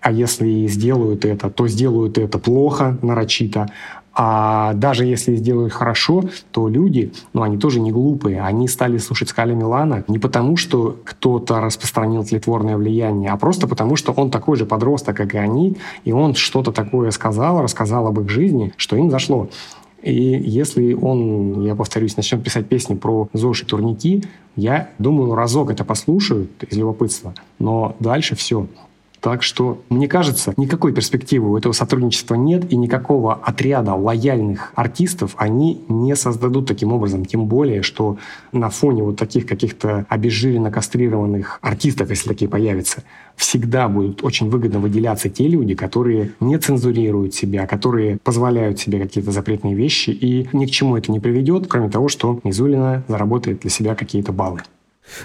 А 0.00 0.10
если 0.10 0.66
сделают 0.66 1.24
это, 1.24 1.48
то 1.48 1.68
сделают 1.68 2.18
это 2.18 2.38
плохо, 2.38 2.98
нарочито. 3.02 3.70
А 4.14 4.74
даже 4.74 5.06
если 5.06 5.36
сделают 5.36 5.72
хорошо, 5.72 6.24
то 6.50 6.68
люди, 6.68 7.12
ну, 7.32 7.42
они 7.42 7.56
тоже 7.56 7.80
не 7.80 7.92
глупые. 7.92 8.42
Они 8.42 8.68
стали 8.68 8.98
слушать 8.98 9.30
Скаля 9.30 9.54
Милана 9.54 10.04
не 10.06 10.18
потому, 10.18 10.56
что 10.56 10.98
кто-то 11.04 11.60
распространил 11.60 12.24
тлетворное 12.24 12.76
влияние, 12.76 13.30
а 13.30 13.36
просто 13.36 13.66
потому, 13.66 13.96
что 13.96 14.12
он 14.12 14.30
такой 14.30 14.56
же 14.56 14.66
подросток, 14.66 15.16
как 15.16 15.34
и 15.34 15.38
они, 15.38 15.76
и 16.04 16.12
он 16.12 16.34
что-то 16.34 16.72
такое 16.72 17.10
сказал, 17.10 17.62
рассказал 17.62 18.06
об 18.06 18.20
их 18.20 18.28
жизни, 18.28 18.72
что 18.76 18.96
им 18.96 19.10
зашло. 19.10 19.48
И 20.02 20.14
если 20.14 20.94
он, 20.94 21.64
я 21.64 21.76
повторюсь, 21.76 22.16
начнет 22.16 22.42
писать 22.42 22.68
песни 22.68 22.94
про 22.94 23.28
ЗОЖ 23.32 23.62
и 23.62 23.66
турники, 23.66 24.24
я 24.56 24.90
думаю, 24.98 25.34
разок 25.34 25.70
это 25.70 25.84
послушают 25.84 26.50
из 26.64 26.76
любопытства, 26.76 27.34
но 27.58 27.96
дальше 28.00 28.34
все. 28.34 28.66
Так 29.22 29.44
что, 29.44 29.84
мне 29.88 30.08
кажется, 30.08 30.52
никакой 30.56 30.92
перспективы 30.92 31.52
у 31.52 31.56
этого 31.56 31.72
сотрудничества 31.72 32.34
нет, 32.34 32.72
и 32.72 32.76
никакого 32.76 33.34
отряда 33.34 33.94
лояльных 33.94 34.72
артистов 34.74 35.36
они 35.36 35.80
не 35.88 36.16
создадут 36.16 36.66
таким 36.66 36.92
образом. 36.92 37.24
Тем 37.24 37.46
более, 37.46 37.82
что 37.82 38.18
на 38.50 38.68
фоне 38.68 39.04
вот 39.04 39.18
таких 39.18 39.46
каких-то 39.46 40.06
обезжиренно 40.08 40.72
кастрированных 40.72 41.60
артистов, 41.62 42.10
если 42.10 42.30
такие 42.30 42.48
появятся, 42.48 43.04
всегда 43.36 43.88
будут 43.88 44.24
очень 44.24 44.50
выгодно 44.50 44.80
выделяться 44.80 45.28
те 45.28 45.46
люди, 45.46 45.76
которые 45.76 46.32
не 46.40 46.58
цензурируют 46.58 47.32
себя, 47.32 47.68
которые 47.68 48.18
позволяют 48.24 48.80
себе 48.80 48.98
какие-то 48.98 49.30
запретные 49.30 49.76
вещи, 49.76 50.10
и 50.10 50.48
ни 50.52 50.66
к 50.66 50.70
чему 50.72 50.96
это 50.96 51.12
не 51.12 51.20
приведет, 51.20 51.68
кроме 51.68 51.90
того, 51.90 52.08
что 52.08 52.40
Мизулина 52.42 53.04
заработает 53.06 53.60
для 53.60 53.70
себя 53.70 53.94
какие-то 53.94 54.32
баллы. 54.32 54.62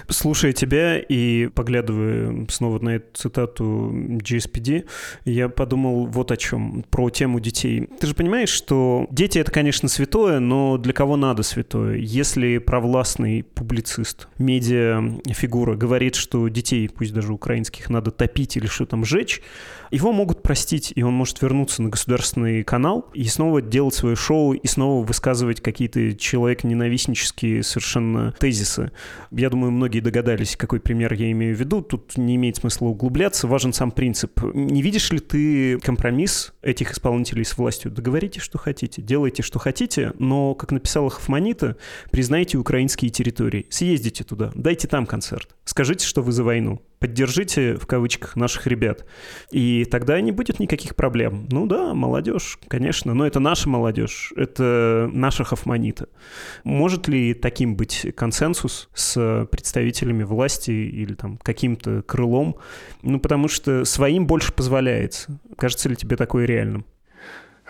Слушая 0.08 0.52
тебя 0.52 0.98
и 0.98 1.48
поглядывая 1.48 2.46
снова 2.48 2.78
на 2.78 2.96
эту 2.96 3.06
цитату 3.14 3.90
GSPD, 3.92 4.86
я 5.24 5.48
подумал 5.48 6.06
вот 6.06 6.30
о 6.32 6.36
чем, 6.36 6.84
про 6.90 7.10
тему 7.10 7.40
детей. 7.40 7.88
Ты 8.00 8.06
же 8.06 8.14
понимаешь, 8.14 8.50
что 8.50 9.06
дети— 9.10 9.38
это, 9.40 9.50
конечно, 9.50 9.88
святое, 9.88 10.38
но 10.40 10.78
для 10.78 10.92
кого 10.92 11.16
надо 11.16 11.42
святое? 11.42 11.96
Если 11.96 12.58
провластный 12.58 13.42
публицист, 13.42 14.28
медиа-фигура 14.38 15.76
говорит, 15.76 16.14
что 16.14 16.48
детей, 16.48 16.88
пусть 16.88 17.12
даже 17.12 17.32
украинских, 17.32 17.90
надо 17.90 18.10
топить 18.10 18.56
или 18.56 18.66
что 18.66 18.86
там 18.86 19.04
жечь, 19.04 19.42
его 19.90 20.12
могут 20.12 20.42
простить, 20.42 20.92
и 20.94 21.02
он 21.02 21.14
может 21.14 21.40
вернуться 21.40 21.82
на 21.82 21.88
государственный 21.88 22.62
канал 22.62 23.06
и 23.14 23.24
снова 23.24 23.62
делать 23.62 23.94
свое 23.94 24.16
шоу, 24.16 24.52
и 24.52 24.66
снова 24.66 25.04
высказывать 25.04 25.60
какие-то 25.60 26.14
человек-ненавистнические 26.14 27.62
совершенно 27.62 28.34
тезисы. 28.38 28.90
Я 29.30 29.50
думаю, 29.50 29.72
многие 29.78 30.00
догадались, 30.00 30.56
какой 30.56 30.80
пример 30.80 31.14
я 31.14 31.30
имею 31.30 31.56
в 31.56 31.58
виду. 31.58 31.80
Тут 31.80 32.18
не 32.18 32.36
имеет 32.36 32.56
смысла 32.56 32.86
углубляться, 32.88 33.46
важен 33.46 33.72
сам 33.72 33.90
принцип. 33.90 34.42
Не 34.52 34.82
видишь 34.82 35.10
ли 35.10 35.20
ты 35.20 35.78
компромисс 35.78 36.52
этих 36.60 36.92
исполнителей 36.92 37.44
с 37.44 37.56
властью? 37.56 37.90
Договорите, 37.90 38.40
что 38.40 38.58
хотите, 38.58 39.00
делайте, 39.00 39.42
что 39.42 39.58
хотите, 39.58 40.12
но, 40.18 40.54
как 40.54 40.72
написала 40.72 41.08
Хафманита, 41.08 41.76
признайте 42.10 42.58
украинские 42.58 43.10
территории. 43.10 43.66
Съездите 43.70 44.24
туда, 44.24 44.50
дайте 44.54 44.88
там 44.88 45.06
концерт. 45.06 45.56
Скажите, 45.64 46.06
что 46.06 46.22
вы 46.22 46.32
за 46.32 46.44
войну 46.44 46.82
поддержите, 46.98 47.74
в 47.74 47.86
кавычках, 47.86 48.36
наших 48.36 48.66
ребят. 48.66 49.04
И 49.50 49.84
тогда 49.84 50.20
не 50.20 50.32
будет 50.32 50.60
никаких 50.60 50.96
проблем. 50.96 51.46
Ну 51.50 51.66
да, 51.66 51.94
молодежь, 51.94 52.58
конечно, 52.68 53.14
но 53.14 53.26
это 53.26 53.40
наша 53.40 53.68
молодежь, 53.68 54.32
это 54.36 55.08
наша 55.12 55.44
хафманита. 55.44 56.08
Может 56.64 57.08
ли 57.08 57.34
таким 57.34 57.76
быть 57.76 58.06
консенсус 58.16 58.88
с 58.94 59.46
представителями 59.50 60.24
власти 60.24 60.70
или 60.70 61.14
там 61.14 61.38
каким-то 61.38 62.02
крылом? 62.02 62.56
Ну, 63.02 63.20
потому 63.20 63.48
что 63.48 63.84
своим 63.84 64.26
больше 64.26 64.52
позволяется. 64.52 65.38
Кажется 65.56 65.88
ли 65.88 65.96
тебе 65.96 66.16
такое 66.16 66.46
реальным? 66.46 66.84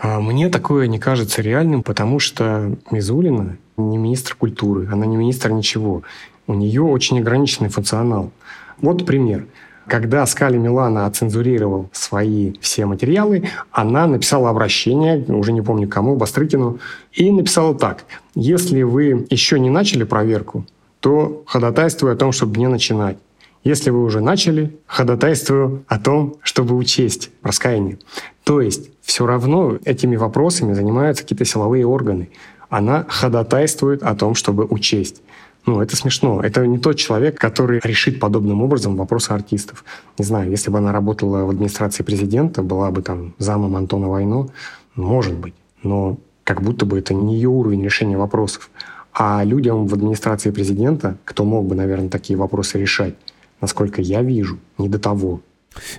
А 0.00 0.20
мне 0.20 0.48
такое 0.48 0.86
не 0.86 1.00
кажется 1.00 1.42
реальным, 1.42 1.82
потому 1.82 2.20
что 2.20 2.76
Мизулина 2.90 3.58
не 3.76 3.98
министр 3.98 4.36
культуры, 4.36 4.88
она 4.90 5.06
не 5.06 5.16
министр 5.16 5.50
ничего. 5.50 6.02
У 6.46 6.54
нее 6.54 6.82
очень 6.82 7.18
ограниченный 7.18 7.68
функционал. 7.68 8.32
Вот 8.80 9.04
пример. 9.06 9.46
Когда 9.86 10.26
Скали 10.26 10.58
Милана 10.58 11.06
оцензурировал 11.06 11.88
свои 11.92 12.52
все 12.60 12.84
материалы, 12.84 13.48
она 13.72 14.06
написала 14.06 14.50
обращение, 14.50 15.24
уже 15.28 15.52
не 15.52 15.62
помню 15.62 15.88
кому, 15.88 16.14
Бастрыкину, 16.14 16.78
и 17.12 17.30
написала 17.30 17.74
так. 17.74 18.04
Если 18.34 18.82
вы 18.82 19.26
еще 19.30 19.58
не 19.58 19.70
начали 19.70 20.04
проверку, 20.04 20.66
то 21.00 21.42
ходатайствую 21.46 22.12
о 22.12 22.16
том, 22.16 22.32
чтобы 22.32 22.58
не 22.58 22.66
начинать. 22.66 23.16
Если 23.64 23.90
вы 23.90 24.04
уже 24.04 24.20
начали, 24.20 24.76
ходатайствую 24.86 25.84
о 25.88 25.98
том, 25.98 26.36
чтобы 26.42 26.76
учесть 26.76 27.30
раскаяние. 27.42 27.98
То 28.44 28.60
есть 28.60 28.90
все 29.00 29.26
равно 29.26 29.78
этими 29.84 30.16
вопросами 30.16 30.74
занимаются 30.74 31.22
какие-то 31.22 31.44
силовые 31.44 31.86
органы. 31.86 32.28
Она 32.68 33.06
ходатайствует 33.08 34.02
о 34.02 34.14
том, 34.14 34.34
чтобы 34.34 34.66
учесть. 34.66 35.22
Ну, 35.68 35.82
это 35.82 35.96
смешно. 35.96 36.40
Это 36.40 36.66
не 36.66 36.78
тот 36.78 36.96
человек, 36.96 37.38
который 37.38 37.78
решит 37.84 38.20
подобным 38.20 38.62
образом 38.62 38.96
вопросы 38.96 39.32
артистов. 39.32 39.84
Не 40.16 40.24
знаю, 40.24 40.50
если 40.50 40.70
бы 40.70 40.78
она 40.78 40.92
работала 40.92 41.44
в 41.44 41.50
администрации 41.50 42.02
президента, 42.02 42.62
была 42.62 42.90
бы 42.90 43.02
там 43.02 43.34
замом 43.36 43.76
Антона 43.76 44.08
Войно, 44.08 44.48
может 44.94 45.34
быть. 45.34 45.52
Но 45.82 46.16
как 46.42 46.62
будто 46.62 46.86
бы 46.86 46.98
это 46.98 47.12
не 47.12 47.34
ее 47.34 47.50
уровень 47.50 47.84
решения 47.84 48.16
вопросов. 48.16 48.70
А 49.12 49.44
людям 49.44 49.86
в 49.86 49.92
администрации 49.92 50.52
президента, 50.52 51.18
кто 51.26 51.44
мог 51.44 51.66
бы, 51.66 51.74
наверное, 51.74 52.08
такие 52.08 52.38
вопросы 52.38 52.78
решать, 52.78 53.16
насколько 53.60 54.00
я 54.00 54.22
вижу, 54.22 54.56
не 54.78 54.88
до 54.88 54.98
того 54.98 55.42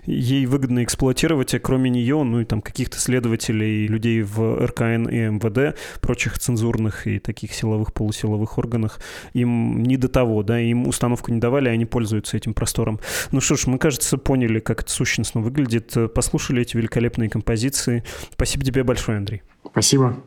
ей 0.05 0.45
выгодно 0.45 0.83
эксплуатировать, 0.83 1.53
а 1.53 1.59
кроме 1.59 1.89
нее, 1.89 2.23
ну 2.23 2.41
и 2.41 2.45
там 2.45 2.61
каких-то 2.61 2.99
следователей, 2.99 3.87
людей 3.87 4.21
в 4.21 4.65
РКН 4.65 5.07
и 5.07 5.17
МВД, 5.29 5.77
прочих 6.01 6.39
цензурных 6.39 7.07
и 7.07 7.19
таких 7.19 7.53
силовых, 7.53 7.93
полусиловых 7.93 8.57
органах, 8.57 8.99
им 9.33 9.83
не 9.83 9.97
до 9.97 10.07
того, 10.07 10.43
да, 10.43 10.59
им 10.59 10.87
установку 10.87 11.31
не 11.31 11.39
давали, 11.39 11.69
а 11.69 11.71
они 11.71 11.85
пользуются 11.85 12.37
этим 12.37 12.53
простором. 12.53 12.99
Ну 13.31 13.41
что 13.41 13.55
ж, 13.55 13.67
мы, 13.67 13.77
кажется, 13.77 14.17
поняли, 14.17 14.59
как 14.59 14.81
это 14.81 14.91
сущностно 14.91 15.41
выглядит, 15.41 15.95
послушали 16.13 16.61
эти 16.61 16.77
великолепные 16.77 17.29
композиции. 17.29 18.03
Спасибо 18.31 18.63
тебе 18.63 18.83
большое, 18.83 19.17
Андрей. 19.17 19.41
Спасибо. 19.65 20.17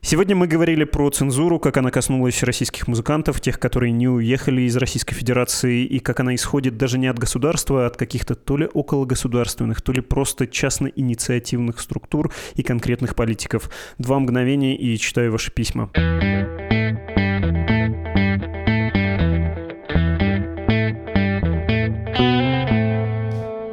Сегодня 0.00 0.34
мы 0.34 0.46
говорили 0.46 0.84
про 0.84 1.10
цензуру, 1.10 1.58
как 1.58 1.76
она 1.76 1.90
коснулась 1.90 2.42
российских 2.42 2.88
музыкантов, 2.88 3.40
тех, 3.40 3.58
которые 3.58 3.92
не 3.92 4.08
уехали 4.08 4.62
из 4.62 4.76
Российской 4.76 5.14
Федерации, 5.14 5.84
и 5.84 5.98
как 5.98 6.20
она 6.20 6.34
исходит 6.34 6.76
даже 6.76 6.98
не 6.98 7.06
от 7.06 7.18
государства, 7.18 7.84
а 7.84 7.86
от 7.86 7.96
каких-то 7.96 8.34
то 8.34 8.56
ли 8.56 8.68
окологосударственных, 8.72 9.82
то 9.82 9.92
ли 9.92 10.00
просто 10.00 10.46
частно-инициативных 10.46 11.80
структур 11.80 12.32
и 12.54 12.62
конкретных 12.62 13.14
политиков. 13.14 13.70
Два 13.98 14.18
мгновения 14.18 14.76
и 14.76 14.96
читаю 14.96 15.32
ваши 15.32 15.52
письма. 15.52 15.90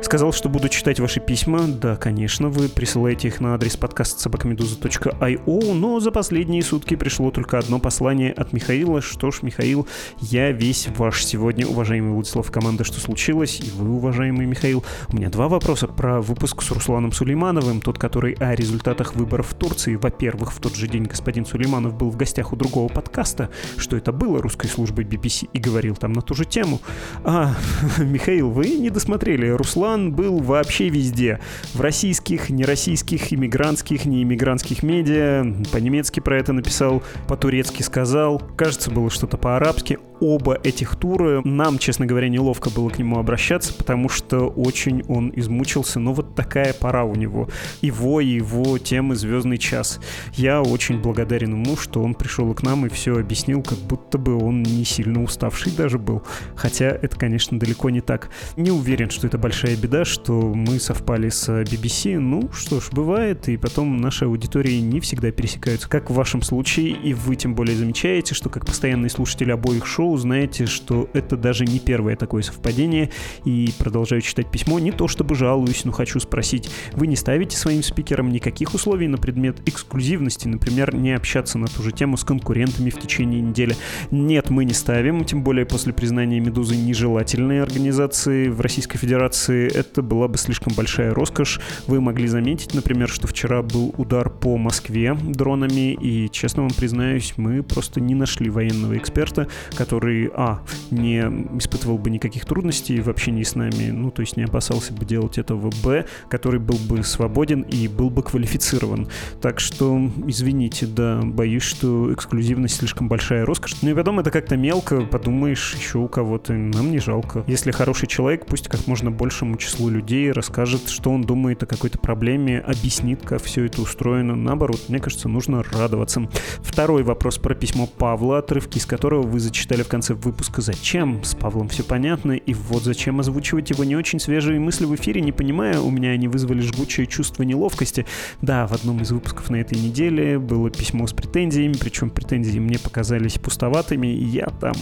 Сказал, 0.08 0.32
что 0.32 0.48
буду 0.48 0.70
читать 0.70 1.02
ваши 1.02 1.20
письма. 1.20 1.68
Да, 1.68 1.98
конечно, 1.98 2.48
вы 2.48 2.70
присылаете 2.70 3.28
их 3.28 3.42
на 3.42 3.56
адрес 3.56 3.76
подкаст 3.76 4.22
собакамедуза.io, 4.22 5.74
но 5.74 6.00
за 6.00 6.12
последние 6.12 6.64
сутки 6.64 6.96
пришло 6.96 7.30
только 7.30 7.60
одно 7.60 7.78
послание 7.78 8.32
от 8.32 8.54
Михаила. 8.54 9.02
Что 9.02 9.32
ж, 9.32 9.40
Михаил, 9.42 9.86
я 10.22 10.54
весь 10.54 10.88
ваш 10.96 11.26
сегодня, 11.26 11.68
уважаемый 11.68 12.14
Владислав 12.14 12.50
команда, 12.52 12.86
что 12.86 13.02
случилось, 13.02 13.60
и 13.60 13.70
вы, 13.72 13.90
уважаемый 13.90 14.46
Михаил. 14.46 14.86
У 15.10 15.18
меня 15.18 15.30
два 15.30 15.50
вопроса 15.50 15.88
про 15.88 16.22
выпуск 16.22 16.62
с 16.62 16.72
Русланом 16.72 17.12
Сулеймановым, 17.12 17.82
тот, 17.82 18.00
который 18.00 18.32
о 18.36 18.56
результатах 18.56 19.14
выборов 19.14 19.50
в 19.50 19.56
Турции. 19.56 19.96
Во-первых, 19.96 20.54
в 20.54 20.62
тот 20.62 20.74
же 20.74 20.88
день 20.88 21.04
господин 21.04 21.46
Сулейманов 21.46 21.96
был 21.96 22.12
в 22.12 22.16
гостях 22.16 22.54
у 22.54 22.56
другого 22.56 22.88
подкаста, 22.88 23.50
что 23.76 23.98
это 23.98 24.14
было 24.14 24.42
русской 24.42 24.70
службой 24.70 25.04
BBC, 25.04 25.50
и 25.52 25.60
говорил 25.60 25.98
там 25.98 26.14
на 26.14 26.22
ту 26.22 26.34
же 26.34 26.46
тему. 26.46 26.80
А, 27.26 27.58
Михаил, 27.98 28.52
вы 28.52 28.70
не 28.70 28.90
досмотрели. 28.90 29.50
Руслан 29.50 29.97
Роман 29.98 30.12
был 30.12 30.38
вообще 30.38 30.90
везде. 30.90 31.40
В 31.74 31.82
российских, 31.82 32.52
нероссийских, 32.52 33.34
иммигрантских, 33.34 34.06
неиммигрантских 34.06 34.84
медиа. 34.84 35.44
По-немецки 35.72 36.20
про 36.20 36.38
это 36.38 36.54
написал, 36.54 37.02
по-турецки 37.28 37.82
сказал. 37.82 38.40
Кажется, 38.56 38.92
было 38.92 39.10
что-то 39.10 39.38
по-арабски 39.38 39.98
оба 40.20 40.60
этих 40.64 40.96
тура. 40.96 41.42
Нам, 41.44 41.78
честно 41.78 42.06
говоря, 42.06 42.30
неловко 42.30 42.70
было 42.70 42.90
к 42.90 43.00
нему 43.00 43.20
обращаться, 43.20 43.74
потому 43.74 44.10
что 44.10 44.48
очень 44.48 45.04
он 45.08 45.32
измучился. 45.36 46.00
Но 46.00 46.14
вот 46.14 46.36
такая 46.36 46.74
пора 46.74 47.04
у 47.04 47.16
него. 47.16 47.50
Его 47.82 48.22
и 48.22 48.28
его 48.28 48.78
темы 48.78 49.16
«Звездный 49.16 49.58
час». 49.58 50.00
Я 50.34 50.62
очень 50.62 51.02
благодарен 51.02 51.52
ему, 51.52 51.78
что 51.78 52.02
он 52.02 52.14
пришел 52.14 52.54
к 52.54 52.64
нам 52.64 52.86
и 52.86 52.90
все 52.90 53.18
объяснил, 53.18 53.62
как 53.62 53.78
будто 53.80 54.18
бы 54.18 54.36
он 54.36 54.64
не 54.64 54.86
сильно 54.86 55.24
уставший 55.24 55.72
даже 55.72 55.98
был. 55.98 56.24
Хотя 56.56 56.88
это, 56.88 57.16
конечно, 57.18 57.60
далеко 57.60 57.90
не 57.90 58.02
так. 58.02 58.30
Не 58.56 58.72
уверен, 58.72 59.10
что 59.10 59.28
это 59.28 59.38
большая 59.38 59.76
беда, 59.76 59.87
что 60.06 60.54
мы 60.54 60.80
совпали 60.80 61.30
с 61.30 61.50
BBC. 61.50 62.20
Ну, 62.20 62.50
что 62.52 62.80
ж, 62.80 62.90
бывает. 62.92 63.50
И 63.50 63.58
потом 63.58 63.98
наши 63.98 64.26
аудитории 64.26 64.80
не 64.80 65.00
всегда 65.00 65.32
пересекаются, 65.32 65.90
как 65.90 66.10
в 66.10 66.14
вашем 66.14 66.42
случае. 66.42 66.90
И 66.90 67.14
вы 67.14 67.36
тем 67.36 67.56
более 67.56 67.76
замечаете, 67.76 68.36
что 68.36 68.50
как 68.50 68.66
постоянный 68.66 69.10
слушатель 69.10 69.52
обоих 69.52 69.86
шоу, 69.86 70.18
знаете, 70.18 70.66
что 70.66 71.10
это 71.14 71.38
даже 71.38 71.66
не 71.66 71.80
первое 71.80 72.16
такое 72.16 72.42
совпадение. 72.44 73.10
И 73.46 73.74
продолжаю 73.78 74.22
читать 74.22 74.52
письмо. 74.52 74.80
Не 74.80 74.92
то 74.92 75.08
чтобы 75.08 75.36
жалуюсь, 75.36 75.86
но 75.86 75.92
хочу 75.92 76.20
спросить. 76.20 76.70
Вы 76.94 77.08
не 77.08 77.16
ставите 77.16 77.58
своим 77.58 77.84
спикерам 77.84 78.30
никаких 78.30 78.74
условий 78.74 79.08
на 79.08 79.18
предмет 79.18 79.58
эксклюзивности? 79.68 80.48
Например, 80.48 80.94
не 80.94 81.14
общаться 81.14 81.58
на 81.58 81.68
ту 81.68 81.84
же 81.84 81.92
тему 81.92 82.18
с 82.18 82.24
конкурентами 82.24 82.90
в 82.90 83.00
течение 83.00 83.42
недели? 83.42 83.76
Нет, 84.12 84.50
мы 84.50 84.66
не 84.66 84.74
ставим. 84.74 85.24
Тем 85.24 85.44
более 85.44 85.66
после 85.66 85.94
признания 85.94 86.40
«Медузы» 86.40 86.76
нежелательной 86.76 87.62
организации 87.62 88.48
в 88.50 88.62
Российской 88.62 88.98
Федерации. 88.98 89.68
Это 89.78 90.02
была 90.02 90.28
бы 90.28 90.40
слишком 90.40 90.74
большая 90.74 91.14
роскошь. 91.14 91.60
Вы 91.86 92.02
могли 92.02 92.28
заметить, 92.28 92.74
например, 92.74 93.10
что 93.10 93.28
вчера 93.28 93.62
был 93.62 93.94
удар 93.98 94.28
по 94.28 94.58
Москве 94.58 95.14
дронами. 95.14 95.94
И, 95.94 96.30
честно 96.32 96.64
вам 96.64 96.72
признаюсь, 96.72 97.34
мы 97.38 97.62
просто 97.62 98.02
не 98.02 98.16
нашли 98.16 98.50
военного 98.50 98.98
эксперта, 98.98 99.48
который 99.76 100.32
а, 100.34 100.62
не 100.90 101.20
испытывал 101.60 102.00
бы 102.00 102.10
никаких 102.10 102.46
трудностей 102.46 103.00
в 103.02 103.08
общении 103.08 103.44
с 103.44 103.54
нами, 103.54 103.92
ну, 103.92 104.10
то 104.10 104.22
есть 104.22 104.36
не 104.36 104.44
опасался 104.46 104.94
бы 104.94 105.06
делать 105.06 105.38
этого, 105.38 105.70
б, 105.84 106.06
который 106.30 106.60
был 106.60 106.80
бы 106.90 107.04
свободен 107.04 107.62
и 107.62 107.88
был 107.88 108.10
бы 108.10 108.24
квалифицирован. 108.24 109.08
Так 109.42 109.60
что, 109.60 110.10
извините, 110.26 110.88
да, 110.88 111.22
боюсь, 111.24 111.64
что 111.64 112.12
эксклюзивность 112.12 112.78
слишком 112.78 113.08
большая 113.08 113.46
роскошь. 113.46 113.76
Ну 113.84 113.92
и 113.92 113.94
потом 113.94 114.20
это 114.20 114.32
как-то 114.32 114.58
мелко, 114.58 115.02
подумаешь 115.02 115.76
еще 115.76 116.00
у 116.00 116.08
кого-то, 116.08 116.54
нам 116.54 116.90
не 116.90 117.00
жалко. 117.00 117.44
Если 117.46 117.70
хороший 117.70 118.08
человек, 118.08 118.48
пусть 118.48 118.68
как 118.68 118.88
можно 118.88 119.12
большему 119.12 119.58
числу 119.68 119.90
людей 119.90 120.32
расскажет, 120.32 120.90
что 120.90 121.12
он 121.12 121.24
думает 121.24 121.62
о 121.62 121.66
какой-то 121.66 122.00
проблеме, 122.00 122.60
объяснит, 122.60 123.22
как 123.24 123.44
все 123.44 123.66
это 123.66 123.82
устроено. 123.82 124.36
Наоборот, 124.36 124.86
мне 124.88 125.00
кажется, 125.00 125.28
нужно 125.28 125.62
радоваться. 125.62 126.30
Второй 126.62 127.04
вопрос 127.04 127.38
про 127.38 127.54
письмо 127.54 127.86
Павла, 127.86 128.40
отрывки 128.40 128.78
из 128.78 128.86
которого 128.86 129.24
вы 129.24 129.40
зачитали 129.40 129.84
в 129.84 129.88
конце 129.88 130.14
выпуска 130.14 130.62
«Зачем?». 130.62 131.24
С 131.24 131.36
Павлом 131.36 131.68
все 131.68 131.84
понятно, 131.84 132.32
и 132.32 132.54
вот 132.54 132.84
зачем 132.84 133.20
озвучивать 133.20 133.70
его 133.70 133.84
не 133.84 133.96
очень 133.96 134.20
свежие 134.20 134.60
мысли 134.60 134.86
в 134.86 134.96
эфире, 134.96 135.22
не 135.22 135.32
понимая, 135.32 135.80
у 135.82 135.92
меня 135.92 136.12
они 136.12 136.28
вызвали 136.28 136.62
жгучее 136.62 137.06
чувство 137.06 137.44
неловкости. 137.44 138.06
Да, 138.42 138.68
в 138.68 138.74
одном 138.74 139.02
из 139.02 139.12
выпусков 139.12 139.50
на 139.50 139.58
этой 139.58 139.78
неделе 139.78 140.40
было 140.40 140.70
письмо 140.70 141.08
с 141.08 141.14
претензиями, 141.14 141.74
причем 141.78 142.10
претензии 142.10 142.60
мне 142.60 142.80
показались 142.80 143.38
пустоватыми, 143.38 144.08
и 144.08 144.24
я 144.24 144.48
там 144.62 144.76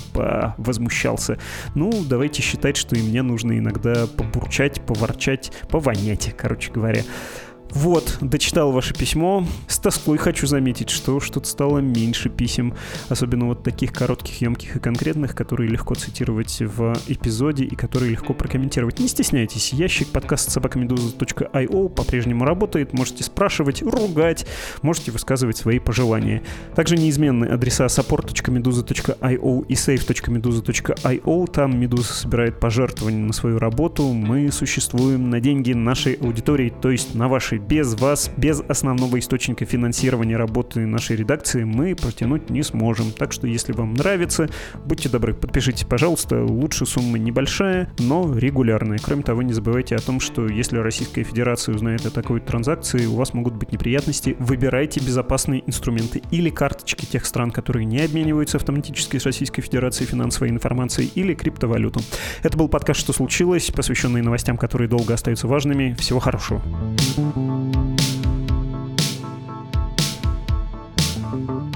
возмущался. 0.57 1.39
Ну, 1.73 1.91
давайте 2.07 2.43
считать, 2.43 2.77
что 2.77 2.95
и 2.95 3.01
мне 3.01 3.23
нужно 3.23 3.57
иногда 3.57 4.05
побурчать, 4.07 4.74
поворчать, 4.82 5.51
повонять, 5.69 6.34
короче 6.38 6.71
говоря. 6.71 7.01
Вот, 7.76 8.19
дочитал 8.21 8.71
ваше 8.71 8.93
письмо. 8.93 9.45
С 9.67 9.80
тоской 9.80 10.17
хочу 10.17 10.47
заметить, 10.47 10.89
что 10.89 11.19
что-то 11.19 11.45
стало 11.45 11.80
меньше 11.80 12.30
писем, 12.30 12.73
особенно 13.09 13.47
вот 13.47 13.63
таких 13.63 13.91
коротких, 13.91 14.39
емких 14.39 14.78
и 14.78 14.80
конкретных, 14.80 15.36
которые 15.36 15.69
легко 15.69 15.93
цитировать 15.93 16.61
в 16.61 16.93
эпизоде 17.07 17.65
и 17.65 17.76
которые 17.76 18.11
легко 18.11 18.34
прокомментировать. 18.34 18.99
Не 18.99 19.09
стесняйтесь, 19.09 19.73
ящик 19.73 20.07
подкаст 20.07 20.51
собакамедуза.io 20.51 21.89
по-прежнему 21.89 22.45
работает, 22.45 22.93
можете 22.93 23.26
спрашивать, 23.26 23.82
ругать, 23.82 24.47
можете 24.82 25.11
высказывать 25.11 25.57
свои 25.57 25.80
пожелания. 25.80 26.43
Также 26.76 26.95
неизменны 26.95 27.43
адреса 27.43 27.88
support.meduza.io 27.88 29.65
и 29.67 29.73
save.meduza.io, 29.73 31.51
там 31.51 31.78
Медуза 31.78 32.13
собирает 32.13 32.57
пожертвования 32.57 33.26
на 33.26 33.34
свою 33.34 33.59
работу, 33.59 34.13
мы 34.13 34.49
существуем 34.53 35.30
на 35.30 35.41
деньги 35.41 35.73
нашей 35.73 36.13
аудитории, 36.13 36.73
то 36.82 36.89
есть 36.89 37.15
на 37.15 37.28
вашей 37.28 37.64
без 37.68 37.95
вас, 37.95 38.32
без 38.38 38.61
основного 38.68 39.20
источника 39.20 39.66
финансирования 39.66 40.38
работы 40.38 40.86
нашей 40.86 41.16
редакции 41.16 41.63
мы 41.63 41.95
протянуть 41.95 42.49
не 42.49 42.63
сможем. 42.63 43.11
Так 43.11 43.32
что, 43.32 43.47
если 43.47 43.74
вам 43.74 43.93
нравится, 43.93 44.49
будьте 44.86 45.09
добры, 45.09 45.34
подпишитесь, 45.34 45.84
пожалуйста. 45.84 46.43
Лучше 46.43 46.86
сумма 46.86 47.18
небольшая, 47.18 47.91
но 47.99 48.38
регулярная. 48.38 48.99
Кроме 48.99 49.24
того, 49.24 49.41
не 49.41 49.53
забывайте 49.53 49.95
о 49.95 49.99
том, 49.99 50.20
что 50.20 50.47
если 50.47 50.78
Российская 50.78 51.24
Федерация 51.24 51.76
узнает 51.76 52.05
о 52.05 52.11
такой 52.11 52.39
транзакции, 52.39 53.05
у 53.05 53.16
вас 53.16 53.34
могут 53.34 53.55
быть 53.55 53.72
неприятности. 53.72 54.36
Выбирайте 54.39 54.99
безопасные 54.99 55.63
инструменты 55.68 56.22
или 56.32 56.49
карточки 56.49 57.05
тех 57.05 57.26
стран, 57.26 57.51
которые 57.51 57.86
не 57.86 58.01
обмениваются 58.01 58.57
автоматически 58.57 59.18
с 59.18 59.26
Российской 59.26 59.61
Федерацией 59.61 60.07
финансовой 60.07 60.49
информацией 60.49 61.11
или 61.16 61.34
криптовалюту. 61.34 62.01
Это 62.43 62.57
был 62.57 62.70
подкаст 62.70 62.99
«Что 62.99 63.13
случилось?», 63.13 63.72
посвященный 63.72 64.22
новостям, 64.22 64.57
которые 64.57 64.88
долго 64.88 65.13
остаются 65.13 65.47
важными. 65.47 65.95
Всего 65.99 66.20
хорошего. 66.20 66.61
thank 71.35 71.49
you 71.49 71.74